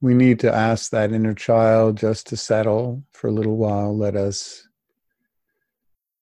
we 0.01 0.13
need 0.13 0.39
to 0.39 0.53
ask 0.53 0.91
that 0.91 1.11
inner 1.11 1.33
child 1.33 1.97
just 1.97 2.27
to 2.27 2.37
settle 2.37 3.03
for 3.11 3.27
a 3.27 3.31
little 3.31 3.57
while. 3.57 3.95
Let 3.95 4.15
us 4.15 4.65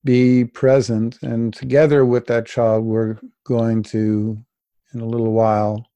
be 0.04 0.44
present. 0.44 1.18
And 1.22 1.54
together 1.54 2.04
with 2.04 2.26
that 2.26 2.46
child, 2.46 2.84
we're 2.84 3.18
going 3.44 3.82
to, 3.84 4.42
in 4.94 5.00
a 5.00 5.06
little 5.06 5.32
while, 5.32 5.87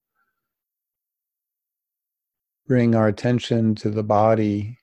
bring 2.66 2.94
our 2.94 3.08
attention 3.08 3.74
to 3.74 3.90
the 3.90 4.02
body 4.02 4.78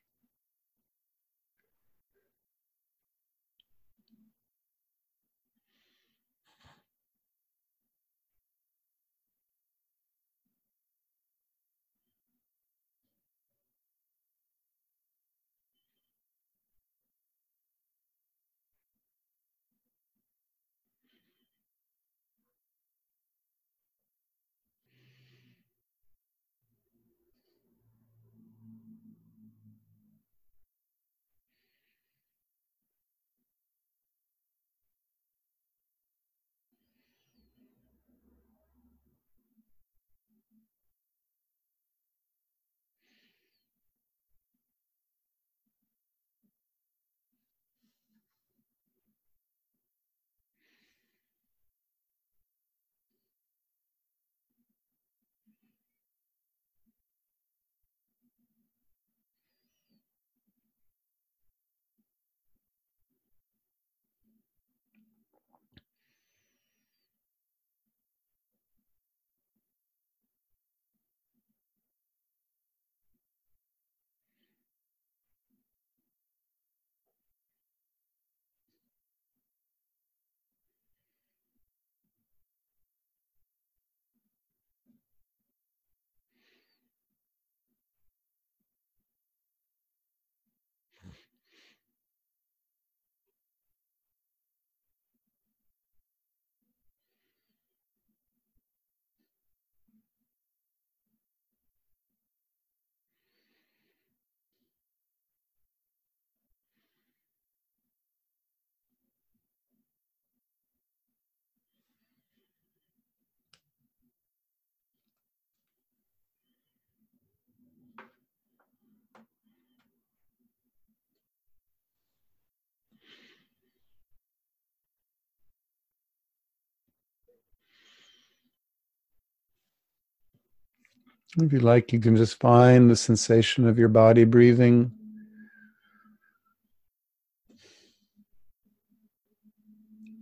If 131.37 131.53
you 131.53 131.59
like, 131.59 131.93
you 131.93 131.99
can 131.99 132.15
just 132.15 132.39
find 132.39 132.89
the 132.89 132.95
sensation 132.95 133.67
of 133.67 133.77
your 133.77 133.87
body 133.87 134.23
breathing. 134.23 134.91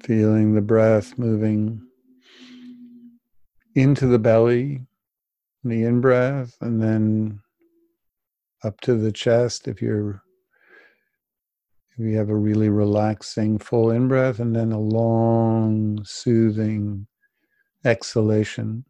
Feeling 0.04 0.54
the 0.54 0.62
breath 0.62 1.18
moving 1.18 1.82
into 3.76 4.08
the 4.08 4.20
belly, 4.20 4.86
the 5.64 5.84
in 5.84 6.02
breath, 6.02 6.56
and 6.62 6.82
then 6.82 7.40
up 8.64 8.80
to 8.82 8.96
the 8.96 9.12
chest 9.12 9.68
if 9.68 9.82
you're 9.82 10.22
if 11.92 12.06
you 12.06 12.18
have 12.18 12.30
a 12.30 12.36
really 12.36 12.70
relaxing 12.70 13.58
full 13.58 13.92
in 13.92 14.08
breath 14.08 14.40
and 14.40 14.56
then 14.56 14.72
a 14.72 14.80
long 14.80 16.00
soothing 16.04 17.08
exhalation 17.86 18.86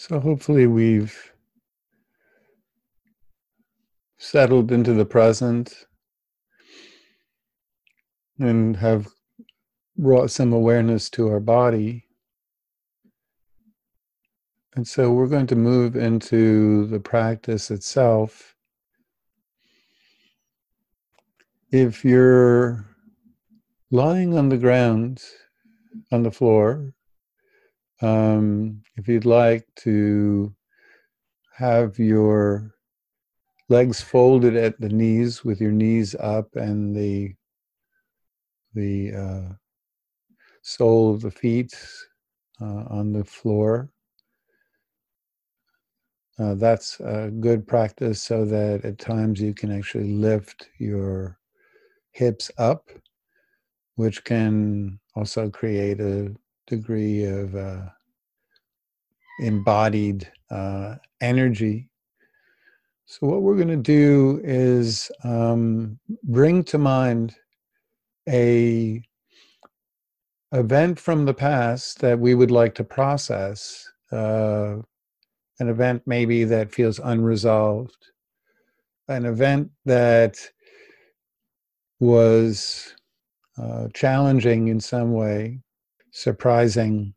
So 0.00 0.20
hopefully 0.20 0.68
we've 0.68 1.32
settled 4.16 4.70
into 4.70 4.92
the 4.94 5.04
present 5.04 5.74
and 8.38 8.76
have 8.76 9.08
brought 9.96 10.30
some 10.30 10.52
awareness 10.52 11.10
to 11.10 11.28
our 11.28 11.40
body. 11.40 12.04
And 14.76 14.86
so 14.86 15.10
we're 15.12 15.26
going 15.26 15.48
to 15.48 15.56
move 15.56 15.96
into 15.96 16.86
the 16.86 17.00
practice 17.00 17.68
itself. 17.68 18.54
If 21.72 22.04
you're 22.04 22.86
lying 23.90 24.38
on 24.38 24.48
the 24.48 24.58
ground, 24.58 25.24
on 26.12 26.22
the 26.22 26.30
floor, 26.30 26.94
um, 28.00 28.82
if 28.96 29.08
you'd 29.08 29.24
like 29.24 29.66
to 29.76 30.54
have 31.56 31.98
your 31.98 32.74
legs 33.68 34.00
folded 34.00 34.56
at 34.56 34.80
the 34.80 34.88
knees 34.88 35.44
with 35.44 35.60
your 35.60 35.72
knees 35.72 36.14
up 36.14 36.54
and 36.54 36.94
the 36.96 37.34
the 38.74 39.12
uh, 39.12 39.54
sole 40.62 41.14
of 41.14 41.22
the 41.22 41.30
feet 41.30 41.72
uh, 42.60 42.84
on 42.88 43.12
the 43.12 43.24
floor. 43.24 43.90
Uh, 46.38 46.54
that's 46.54 47.00
a 47.00 47.30
good 47.40 47.66
practice 47.66 48.22
so 48.22 48.44
that 48.44 48.84
at 48.84 48.98
times 48.98 49.40
you 49.40 49.52
can 49.52 49.76
actually 49.76 50.12
lift 50.12 50.68
your 50.78 51.36
hips 52.12 52.50
up, 52.58 52.90
which 53.96 54.22
can 54.22 55.00
also 55.16 55.50
create 55.50 56.00
a 56.00 56.32
degree 56.68 57.24
of 57.24 57.54
uh, 57.56 57.82
embodied 59.40 60.30
uh, 60.50 60.96
energy. 61.20 61.88
So, 63.06 63.26
what 63.26 63.42
we're 63.42 63.56
going 63.56 63.68
to 63.68 63.76
do 63.76 64.40
is 64.44 65.10
um, 65.24 65.98
bring 66.24 66.62
to 66.64 66.78
mind 66.78 67.34
a 68.28 69.02
event 70.52 70.98
from 70.98 71.24
the 71.24 71.34
past 71.34 72.00
that 72.00 72.18
we 72.18 72.34
would 72.34 72.50
like 72.50 72.74
to 72.76 72.84
process, 72.84 73.88
uh, 74.12 74.76
an 75.60 75.68
event 75.68 76.02
maybe 76.06 76.44
that 76.44 76.72
feels 76.72 76.98
unresolved, 76.98 77.96
an 79.08 79.24
event 79.24 79.70
that 79.86 80.38
was 82.00 82.94
uh, 83.58 83.88
challenging 83.94 84.68
in 84.68 84.80
some 84.80 85.12
way, 85.12 85.60
surprising 86.18 87.14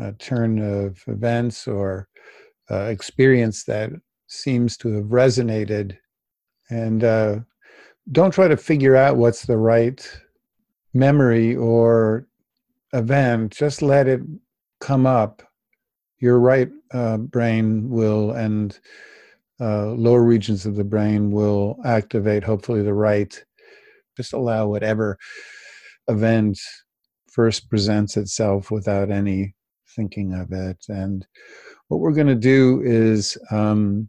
uh, 0.00 0.12
turn 0.18 0.58
of 0.58 1.02
events 1.06 1.68
or 1.68 2.08
uh, 2.70 2.84
experience 2.84 3.64
that 3.64 3.90
seems 4.26 4.76
to 4.78 4.92
have 4.94 5.06
resonated. 5.06 5.96
And 6.70 7.04
uh, 7.04 7.40
don't 8.12 8.32
try 8.32 8.48
to 8.48 8.56
figure 8.56 8.96
out 8.96 9.16
what's 9.16 9.46
the 9.46 9.56
right 9.56 10.00
memory 10.94 11.56
or 11.56 12.26
event, 12.92 13.52
just 13.52 13.82
let 13.82 14.08
it 14.08 14.20
come 14.80 15.06
up. 15.06 15.42
Your 16.20 16.40
right 16.40 16.70
uh, 16.92 17.18
brain 17.18 17.88
will 17.88 18.32
and 18.32 18.78
uh, 19.60 19.88
lower 19.88 20.22
regions 20.22 20.66
of 20.66 20.76
the 20.76 20.84
brain 20.84 21.30
will 21.30 21.78
activate, 21.84 22.44
hopefully, 22.44 22.82
the 22.82 22.94
right. 22.94 23.44
Just 24.16 24.32
allow 24.32 24.68
whatever 24.68 25.18
event 26.08 26.58
first 27.38 27.70
presents 27.70 28.16
itself 28.16 28.68
without 28.72 29.12
any 29.12 29.54
thinking 29.94 30.34
of 30.34 30.50
it. 30.50 30.76
And 30.88 31.24
what 31.86 32.00
we're 32.00 32.18
going 32.20 32.26
to 32.26 32.34
do 32.34 32.82
is 32.84 33.38
um, 33.52 34.08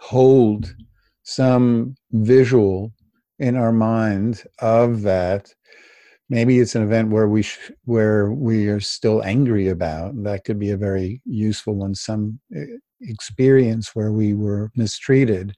hold 0.00 0.74
some 1.22 1.94
visual 2.10 2.92
in 3.38 3.54
our 3.54 3.70
mind 3.70 4.42
of 4.58 5.02
that. 5.02 5.54
Maybe 6.28 6.58
it's 6.58 6.74
an 6.74 6.82
event 6.82 7.10
where 7.10 7.28
we 7.28 7.42
sh- 7.42 7.70
where 7.84 8.32
we 8.32 8.66
are 8.66 8.80
still 8.80 9.22
angry 9.22 9.68
about. 9.68 10.20
That 10.24 10.42
could 10.44 10.58
be 10.58 10.72
a 10.72 10.76
very 10.76 11.22
useful 11.24 11.76
one 11.76 11.94
some 11.94 12.40
eh, 12.56 12.64
experience 13.02 13.94
where 13.94 14.10
we 14.10 14.34
were 14.34 14.72
mistreated 14.74 15.54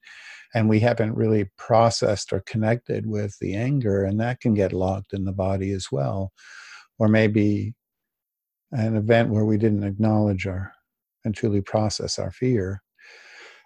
and 0.53 0.69
we 0.69 0.79
haven't 0.79 1.15
really 1.15 1.49
processed 1.57 2.31
or 2.31 2.41
connected 2.41 3.05
with 3.05 3.37
the 3.39 3.55
anger 3.55 4.03
and 4.03 4.19
that 4.19 4.39
can 4.39 4.53
get 4.53 4.71
locked 4.73 5.13
in 5.13 5.25
the 5.25 5.31
body 5.31 5.71
as 5.71 5.87
well. 5.91 6.31
Or 6.99 7.07
maybe 7.07 7.73
an 8.71 8.95
event 8.95 9.29
where 9.29 9.45
we 9.45 9.57
didn't 9.57 9.83
acknowledge 9.83 10.45
our 10.47 10.73
and 11.25 11.33
truly 11.33 11.61
process 11.61 12.19
our 12.19 12.31
fear. 12.31 12.81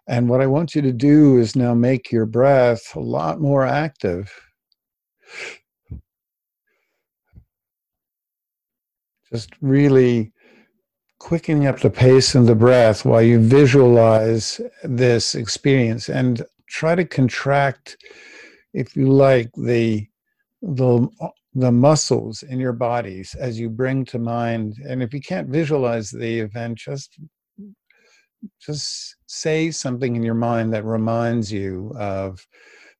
And 0.07 0.29
what 0.29 0.41
i 0.41 0.47
want 0.47 0.75
you 0.75 0.81
to 0.81 0.93
do 0.93 1.37
is 1.37 1.55
now 1.55 1.73
make 1.73 2.11
your 2.11 2.25
breath 2.25 2.95
a 2.95 2.99
lot 2.99 3.41
more 3.41 3.65
active. 3.65 4.31
Just 9.31 9.49
really 9.59 10.31
quickening 11.19 11.67
up 11.67 11.79
the 11.79 11.89
pace 11.89 12.35
and 12.35 12.47
the 12.47 12.55
breath 12.55 13.03
while 13.03 13.21
you 13.21 13.39
visualize 13.39 14.61
this 14.83 15.35
experience. 15.35 16.07
And 16.07 16.45
try 16.67 16.95
to 16.95 17.05
contract 17.05 17.97
if 18.73 18.95
you 18.95 19.09
like 19.09 19.49
the 19.55 20.07
the 20.61 21.07
the 21.53 21.71
muscles 21.71 22.43
in 22.43 22.59
your 22.59 22.73
bodies 22.73 23.35
as 23.39 23.59
you 23.59 23.69
bring 23.69 24.05
to 24.05 24.19
mind. 24.19 24.75
And 24.87 25.01
if 25.01 25.11
you 25.13 25.21
can't 25.21 25.49
visualize 25.49 26.11
the 26.11 26.39
event 26.41 26.77
just 26.77 27.17
just 28.61 29.15
say 29.25 29.71
something 29.71 30.15
in 30.15 30.23
your 30.23 30.35
mind 30.35 30.73
that 30.73 30.85
reminds 30.85 31.51
you 31.51 31.91
of 31.97 32.45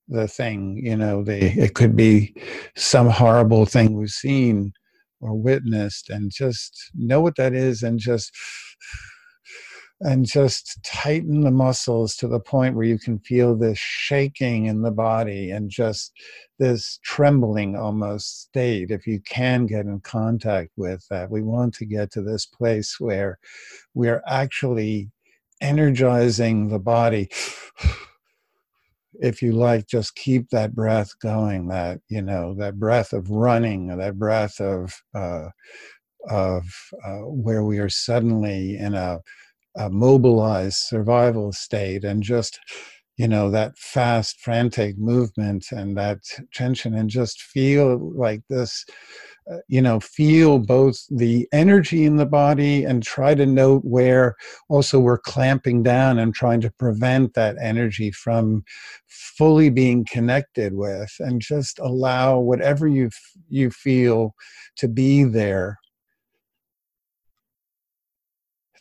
the 0.08 0.28
thing 0.28 0.80
you 0.84 0.96
know 0.96 1.24
the 1.24 1.38
it 1.62 1.76
could 1.76 1.96
be 1.96 2.34
some 2.76 3.10
horrible 3.10 3.66
thing 3.66 3.94
we've 3.94 4.10
seen 4.10 4.72
or 5.20 5.36
witnessed 5.36 6.10
and 6.10 6.32
just 6.32 6.92
know 6.96 7.22
what 7.22 7.36
that 7.36 7.54
is 7.54 7.84
and 7.84 8.00
just 8.00 8.32
and 10.02 10.26
just 10.26 10.78
tighten 10.84 11.42
the 11.42 11.52
muscles 11.52 12.16
to 12.16 12.28
the 12.28 12.40
point 12.40 12.76
where 12.76 12.86
you 12.86 13.00
can 13.00 13.18
feel 13.20 13.56
this 13.56 13.80
shaking 13.80 14.68
in 14.68 14.82
the 14.82 14.92
body 14.92 15.50
and 15.52 15.70
just 15.70 16.14
this 16.60 17.00
trembling 17.04 17.76
almost 17.76 18.42
state 18.42 18.92
if 18.92 19.08
you 19.08 19.20
can 19.22 19.66
get 19.66 19.86
in 19.86 20.00
contact 20.02 20.72
with 20.78 21.04
that 21.10 21.32
we 21.32 21.42
want 21.42 21.74
to 21.74 21.86
get 21.86 22.12
to 22.12 22.22
this 22.22 22.46
place 22.46 23.00
where 23.00 23.40
we're 23.96 24.22
actually 24.28 25.10
energizing 25.62 26.68
the 26.68 26.80
body 26.80 27.28
if 29.20 29.42
you 29.42 29.52
like, 29.52 29.88
just 29.88 30.16
keep 30.16 30.50
that 30.50 30.76
breath 30.76 31.18
going. 31.20 31.68
That 31.68 32.00
you 32.10 32.22
know, 32.22 32.54
that 32.56 32.80
breath 32.80 33.14
of 33.14 33.30
running, 33.30 33.88
that 33.98 34.18
breath 34.18 34.60
of 34.60 34.94
uh, 35.14 35.50
of 36.30 36.66
uh, 37.06 37.20
where 37.20 37.64
we 37.64 37.80
are 37.80 37.90
suddenly 37.90 38.78
in 38.78 38.94
a, 38.94 39.20
a 39.78 39.90
mobilized 39.90 40.78
survival 40.78 41.52
state, 41.52 42.04
and 42.04 42.24
just 42.24 42.60
you 43.18 43.28
know 43.28 43.50
that 43.52 43.78
fast, 43.78 44.40
frantic 44.40 44.98
movement 44.98 45.66
and 45.72 45.98
that 45.98 46.20
tension, 46.54 46.94
and 46.94 47.10
just 47.10 47.42
feel 47.42 47.98
like 48.16 48.42
this 48.50 48.86
uh, 49.52 49.58
you 49.68 49.82
know 49.82 50.00
feel 50.00 50.60
both 50.60 51.06
the 51.10 51.48
energy 51.52 52.06
in 52.06 52.18
the 52.18 52.26
body 52.26 52.84
and 52.84 53.02
try 53.04 53.34
to 53.34 53.46
note 53.46 53.82
where 53.86 54.36
also 54.70 55.00
we're 55.00 55.18
clamping 55.18 55.84
down 55.84 56.20
and 56.20 56.36
trying 56.36 56.62
to 56.62 56.72
prevent 56.72 57.34
that 57.34 57.56
energy 57.62 58.12
from 58.12 58.64
fully 59.08 59.70
being 59.70 60.06
connected 60.06 60.74
with 60.74 61.12
and 61.20 61.42
just 61.42 61.80
allow 61.80 62.38
whatever 62.40 62.88
you 62.88 63.10
you 63.50 63.70
feel 63.72 64.34
to 64.76 64.88
be 64.88 65.24
there 65.24 65.78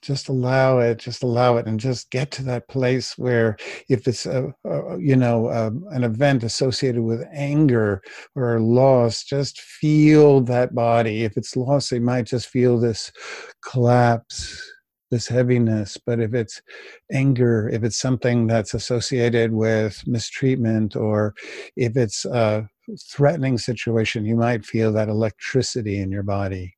just 0.06 0.28
allow 0.28 0.78
it 0.78 0.98
just 0.98 1.24
allow 1.24 1.56
it 1.56 1.66
and 1.66 1.80
just 1.80 2.10
get 2.10 2.30
to 2.30 2.44
that 2.44 2.68
place 2.68 3.18
where 3.18 3.56
if 3.88 4.06
it's 4.06 4.24
a, 4.24 4.54
a 4.64 4.98
you 5.00 5.16
know 5.16 5.48
a, 5.48 5.66
um, 5.66 5.84
an 5.90 6.04
event 6.04 6.44
associated 6.44 7.02
with 7.02 7.26
anger 7.32 8.00
or 8.36 8.60
loss 8.60 9.24
just 9.24 9.60
feel 9.60 10.40
that 10.40 10.74
body. 10.74 11.24
If 11.24 11.36
it's 11.36 11.56
loss 11.56 11.90
you 11.90 12.00
might 12.00 12.26
just 12.26 12.46
feel 12.48 12.78
this 12.78 13.10
collapse 13.62 14.62
this 15.10 15.28
heaviness. 15.28 15.98
But 16.04 16.20
if 16.20 16.34
it's 16.34 16.62
anger 17.12 17.68
if 17.68 17.82
it's 17.82 17.98
something 17.98 18.46
that's 18.46 18.74
associated 18.74 19.52
with 19.52 20.06
mistreatment 20.06 20.94
or 20.94 21.34
if 21.76 21.96
it's 21.96 22.24
a 22.26 22.68
threatening 23.10 23.58
situation 23.58 24.24
you 24.24 24.36
might 24.36 24.64
feel 24.64 24.92
that 24.92 25.08
electricity 25.08 25.98
in 25.98 26.12
your 26.12 26.22
body 26.22 26.76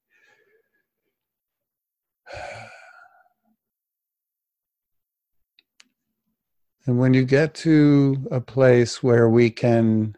And 6.88 6.98
when 6.98 7.12
you 7.12 7.26
get 7.26 7.52
to 7.56 8.16
a 8.30 8.40
place 8.40 9.02
where 9.02 9.28
we 9.28 9.50
can 9.50 10.16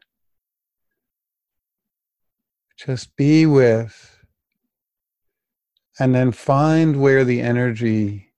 just 2.78 3.16
be 3.16 3.44
with 3.44 4.20
and 5.98 6.14
then 6.14 6.30
find 6.30 7.00
where 7.00 7.24
the 7.24 7.40
energy 7.40 8.28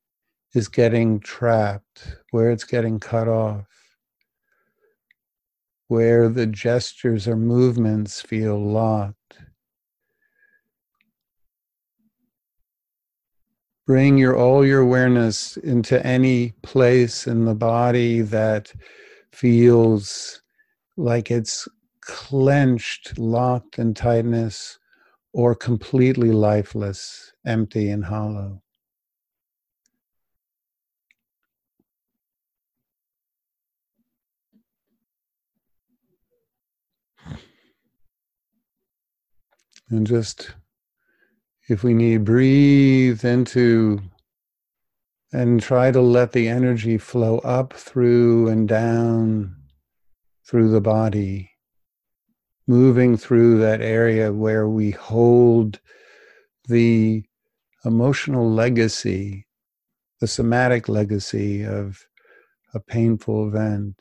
is 0.54 0.68
getting 0.68 1.20
trapped, 1.20 2.16
where 2.30 2.50
it's 2.50 2.64
getting 2.64 2.98
cut 2.98 3.28
off, 3.28 3.66
where 5.88 6.30
the 6.30 6.46
gestures 6.46 7.28
or 7.28 7.36
movements 7.36 8.22
feel 8.22 8.58
locked. 8.58 9.14
Bring 13.84 14.16
your 14.16 14.36
all 14.36 14.64
your 14.64 14.80
awareness 14.80 15.56
into 15.56 16.04
any 16.06 16.52
place 16.62 17.26
in 17.26 17.44
the 17.44 17.54
body 17.54 18.20
that 18.20 18.72
feels 19.32 20.40
like 20.96 21.30
it's 21.30 21.66
clenched, 22.00 23.18
locked 23.18 23.78
in 23.80 23.94
tightness, 23.94 24.78
or 25.32 25.54
completely 25.54 26.30
lifeless, 26.30 27.32
empty 27.44 27.90
and 27.90 28.04
hollow. 28.04 28.62
And 39.90 40.06
just, 40.06 40.54
if 41.68 41.82
we 41.82 41.94
need, 41.94 42.24
breathe 42.24 43.24
into 43.24 44.00
and 45.32 45.62
try 45.62 45.90
to 45.90 46.00
let 46.00 46.32
the 46.32 46.48
energy 46.48 46.98
flow 46.98 47.38
up 47.38 47.72
through 47.72 48.48
and 48.48 48.68
down 48.68 49.54
through 50.46 50.70
the 50.70 50.80
body, 50.80 51.50
moving 52.66 53.16
through 53.16 53.58
that 53.58 53.80
area 53.80 54.32
where 54.32 54.68
we 54.68 54.90
hold 54.90 55.80
the 56.68 57.24
emotional 57.84 58.50
legacy, 58.50 59.46
the 60.20 60.26
somatic 60.26 60.88
legacy 60.88 61.64
of 61.64 62.06
a 62.74 62.80
painful 62.80 63.48
event. 63.48 63.96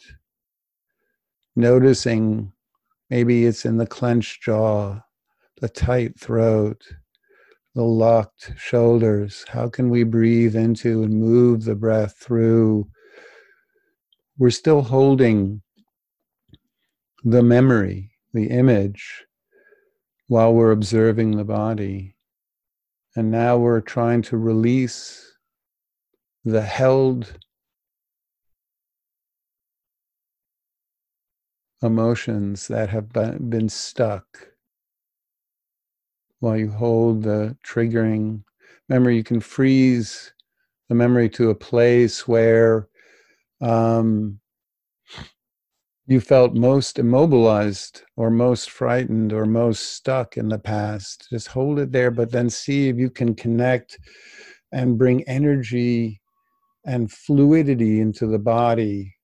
Noticing 1.55 2.51
maybe 3.09 3.45
it's 3.45 3.65
in 3.65 3.77
the 3.77 3.87
clenched 3.87 4.43
jaw 4.43 5.01
the 5.61 5.69
tight 5.69 6.19
throat, 6.19 6.83
the 7.73 7.83
locked 7.83 8.53
shoulders. 8.57 9.45
How 9.47 9.69
can 9.69 9.89
we 9.89 10.03
breathe 10.03 10.55
into 10.55 11.03
and 11.03 11.13
move 11.13 11.63
the 11.63 11.75
breath 11.75 12.17
through? 12.17 12.87
We're 14.37 14.49
still 14.49 14.81
holding 14.81 15.61
the 17.23 17.43
memory, 17.43 18.11
the 18.33 18.47
image, 18.47 19.25
while 20.27 20.53
we're 20.53 20.71
observing 20.71 21.37
the 21.37 21.45
body. 21.45 22.15
And 23.15 23.29
now 23.29 23.57
we're 23.57 23.81
trying 23.81 24.21
to 24.23 24.37
release 24.37 25.37
the 26.43 26.61
held 26.61 27.37
emotions 31.81 32.67
that 32.67 32.89
have 32.89 33.09
been 33.11 33.69
stuck 33.69 34.50
while 36.41 36.57
you 36.57 36.69
hold 36.69 37.23
the 37.23 37.55
triggering 37.65 38.43
memory. 38.89 39.15
You 39.15 39.23
can 39.23 39.39
freeze 39.39 40.33
the 40.89 40.95
memory 40.95 41.29
to 41.29 41.51
a 41.51 41.55
place 41.55 42.27
where 42.27 42.89
um, 43.61 44.39
you 46.07 46.19
felt 46.19 46.55
most 46.55 46.99
immobilized 46.99 48.01
or 48.17 48.29
most 48.29 48.71
frightened 48.71 49.31
or 49.31 49.45
most 49.45 49.93
stuck 49.93 50.35
in 50.35 50.49
the 50.49 50.59
past. 50.59 51.27
Just 51.29 51.47
hold 51.47 51.79
it 51.79 51.91
there, 51.91 52.11
but 52.11 52.31
then 52.31 52.49
see 52.49 52.89
if 52.89 52.97
you 52.97 53.09
can 53.09 53.35
connect 53.35 53.97
and 54.73 54.97
bring 54.97 55.23
energy 55.27 56.19
and 56.85 57.11
fluidity 57.11 58.01
into 58.01 58.25
the 58.25 58.39
body 58.39 59.15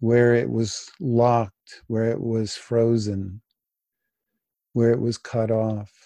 where 0.00 0.34
it 0.34 0.50
was 0.50 0.90
locked, 0.98 1.82
where 1.86 2.10
it 2.10 2.20
was 2.20 2.56
frozen, 2.56 3.40
where 4.72 4.90
it 4.90 5.00
was 5.00 5.18
cut 5.18 5.50
off. 5.50 6.01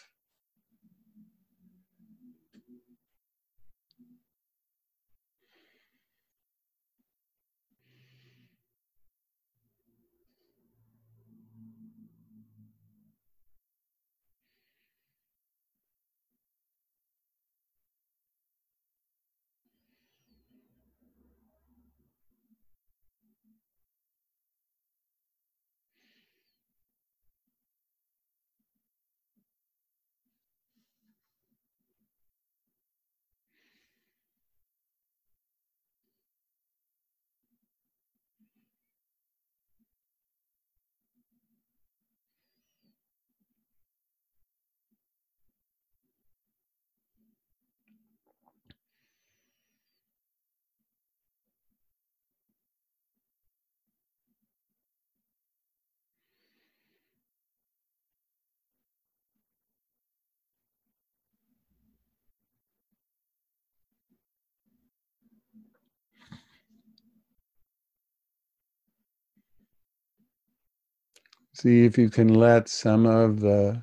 See 71.56 71.86
if 71.86 71.96
you 71.96 72.10
can 72.10 72.34
let 72.34 72.68
some 72.68 73.06
of 73.06 73.40
the 73.40 73.82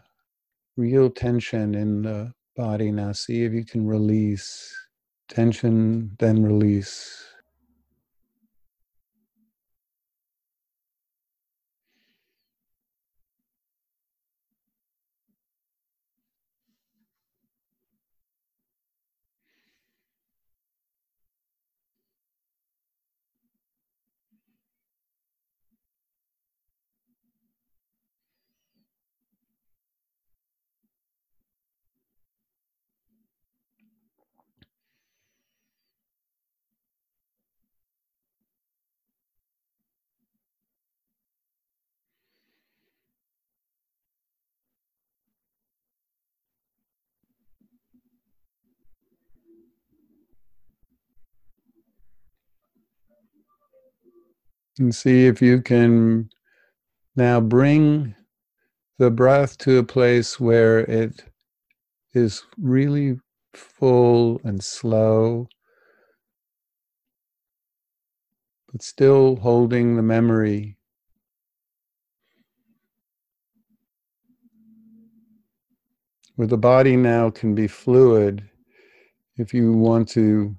real 0.77 1.09
tension 1.09 1.73
in 1.73 2.03
the 2.03 2.31
body 2.55 2.91
now. 2.91 3.13
See 3.13 3.45
if 3.45 3.53
you 3.53 3.65
can 3.65 3.87
release 3.87 4.71
tension, 5.27 6.15
then 6.19 6.43
release. 6.43 7.25
And 54.79 54.93
see 54.93 55.27
if 55.27 55.39
you 55.41 55.61
can 55.61 56.29
now 57.15 57.39
bring 57.39 58.15
the 58.97 59.11
breath 59.11 59.57
to 59.59 59.77
a 59.77 59.83
place 59.83 60.39
where 60.39 60.79
it 60.79 61.23
is 62.13 62.43
really 62.57 63.19
full 63.53 64.41
and 64.43 64.63
slow, 64.63 65.47
but 68.71 68.81
still 68.81 69.35
holding 69.35 69.95
the 69.95 70.01
memory. 70.01 70.77
Where 76.35 76.47
the 76.47 76.57
body 76.57 76.97
now 76.97 77.29
can 77.29 77.53
be 77.53 77.67
fluid 77.67 78.49
if 79.37 79.53
you 79.53 79.73
want 79.73 80.09
to 80.09 80.55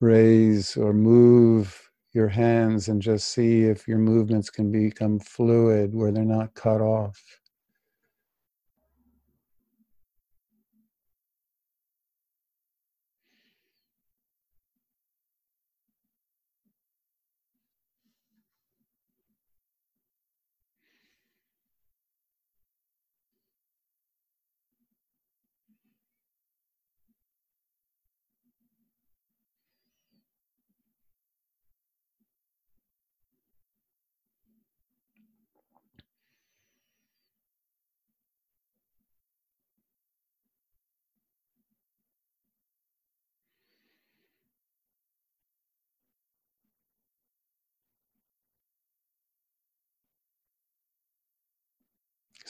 raise 0.00 0.76
or 0.76 0.92
move 0.92 1.89
your 2.14 2.28
hands 2.28 2.88
and 2.88 3.00
just 3.02 3.28
see 3.28 3.64
if 3.64 3.86
your 3.88 3.98
movements 3.98 4.50
can 4.50 4.70
become 4.72 5.18
fluid 5.20 5.94
where 5.94 6.12
they're 6.12 6.24
not 6.24 6.54
cut 6.54 6.80
off. 6.80 7.39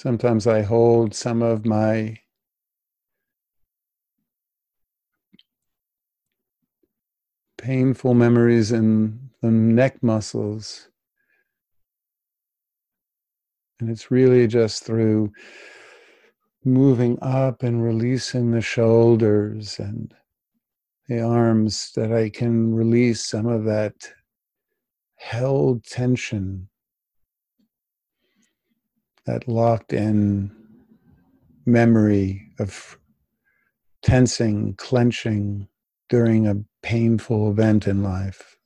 Sometimes 0.01 0.47
I 0.47 0.63
hold 0.63 1.15
some 1.15 1.43
of 1.43 1.67
my 1.67 2.17
painful 7.59 8.15
memories 8.15 8.73
in 8.73 9.29
the 9.43 9.51
neck 9.51 10.03
muscles. 10.03 10.89
And 13.79 13.91
it's 13.91 14.11
really 14.11 14.47
just 14.47 14.85
through 14.85 15.35
moving 16.65 17.19
up 17.21 17.63
and 17.63 17.85
releasing 17.85 18.53
the 18.53 18.63
shoulders 18.63 19.79
and 19.79 20.15
the 21.09 21.21
arms 21.21 21.93
that 21.97 22.11
I 22.11 22.31
can 22.31 22.75
release 22.75 23.27
some 23.27 23.45
of 23.45 23.65
that 23.65 23.97
held 25.17 25.85
tension, 25.85 26.71
that 29.31 29.47
locked 29.47 29.93
in 29.93 30.51
memory 31.65 32.51
of 32.59 32.99
tensing, 34.03 34.75
clenching 34.75 35.69
during 36.09 36.49
a 36.49 36.57
painful 36.83 37.49
event 37.49 37.87
in 37.87 38.03
life. 38.03 38.57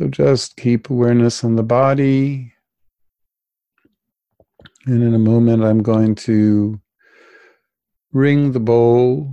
So 0.00 0.08
just 0.08 0.56
keep 0.56 0.88
awareness 0.88 1.44
on 1.44 1.56
the 1.56 1.62
body. 1.62 2.54
And 4.86 5.02
in 5.02 5.12
a 5.12 5.18
moment, 5.18 5.62
I'm 5.62 5.82
going 5.82 6.14
to 6.14 6.80
ring 8.10 8.52
the 8.52 8.60
bowl. 8.60 9.30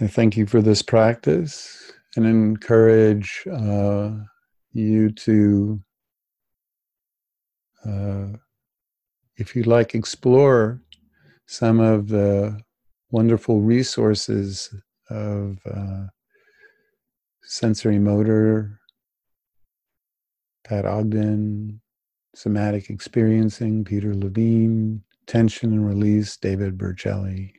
I 0.00 0.08
thank 0.08 0.36
you 0.36 0.44
for 0.44 0.60
this 0.60 0.82
practice 0.82 1.92
and 2.16 2.26
encourage 2.26 3.44
uh, 3.46 4.10
you 4.72 5.12
to, 5.12 5.80
uh, 7.86 8.26
if 9.36 9.54
you 9.54 9.62
like, 9.62 9.94
explore 9.94 10.82
some 11.46 11.78
of 11.78 12.08
the 12.08 12.60
wonderful 13.12 13.60
resources 13.60 14.74
of. 15.10 15.58
Uh, 15.64 16.06
sensorimotor, 17.50 18.78
Pat 20.62 20.86
Ogden, 20.86 21.80
somatic 22.32 22.90
experiencing, 22.90 23.84
Peter 23.84 24.14
Levine, 24.14 25.02
tension 25.26 25.72
and 25.72 25.86
release, 25.86 26.36
David 26.36 26.78
Berceli. 26.78 27.52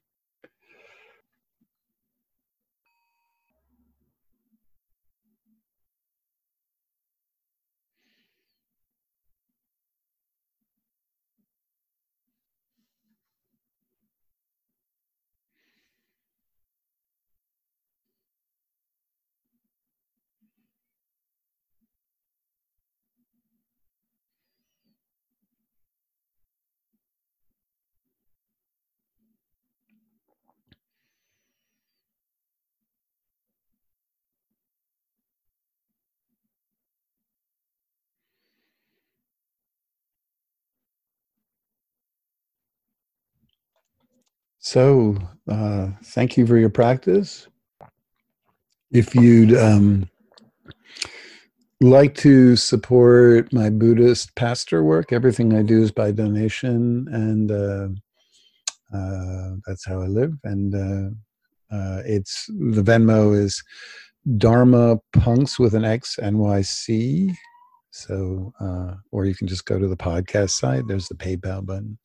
So, 44.64 45.18
uh, 45.50 45.88
thank 46.04 46.38
you 46.38 46.46
for 46.46 46.56
your 46.56 46.70
practice. 46.70 47.48
If 48.92 49.16
you'd 49.16 49.58
um, 49.58 50.08
like 51.82 52.14
to 52.18 52.56
support 52.56 53.52
my 53.52 53.72
Buddhist 53.72 54.36
pastor 54.36 54.84
work, 54.84 55.12
everything 55.12 55.56
I 55.56 55.64
do 55.64 55.82
is 55.82 55.92
by 55.92 56.12
donation, 56.12 57.08
and 57.12 57.52
uh, 57.52 57.88
uh, 58.96 59.56
that's 59.66 59.84
how 59.84 60.00
I 60.00 60.06
live. 60.06 60.34
And 60.44 60.76
uh, 60.76 61.76
uh, 61.76 62.04
it's 62.06 62.46
the 62.46 62.84
Venmo 62.84 63.36
is 63.36 63.64
Dharma 64.38 65.00
Punks 65.12 65.58
with 65.58 65.74
an 65.74 65.86
X 65.86 66.20
NYC. 66.22 67.36
So, 67.90 68.54
uh, 68.60 68.94
or 69.12 69.26
you 69.26 69.34
can 69.34 69.48
just 69.48 69.66
go 69.66 69.80
to 69.80 69.88
the 69.88 69.98
podcast 69.98 70.52
site. 70.52 70.88
There's 70.88 71.08
the 71.08 71.16
PayPal 71.16 71.66
button. 71.66 71.98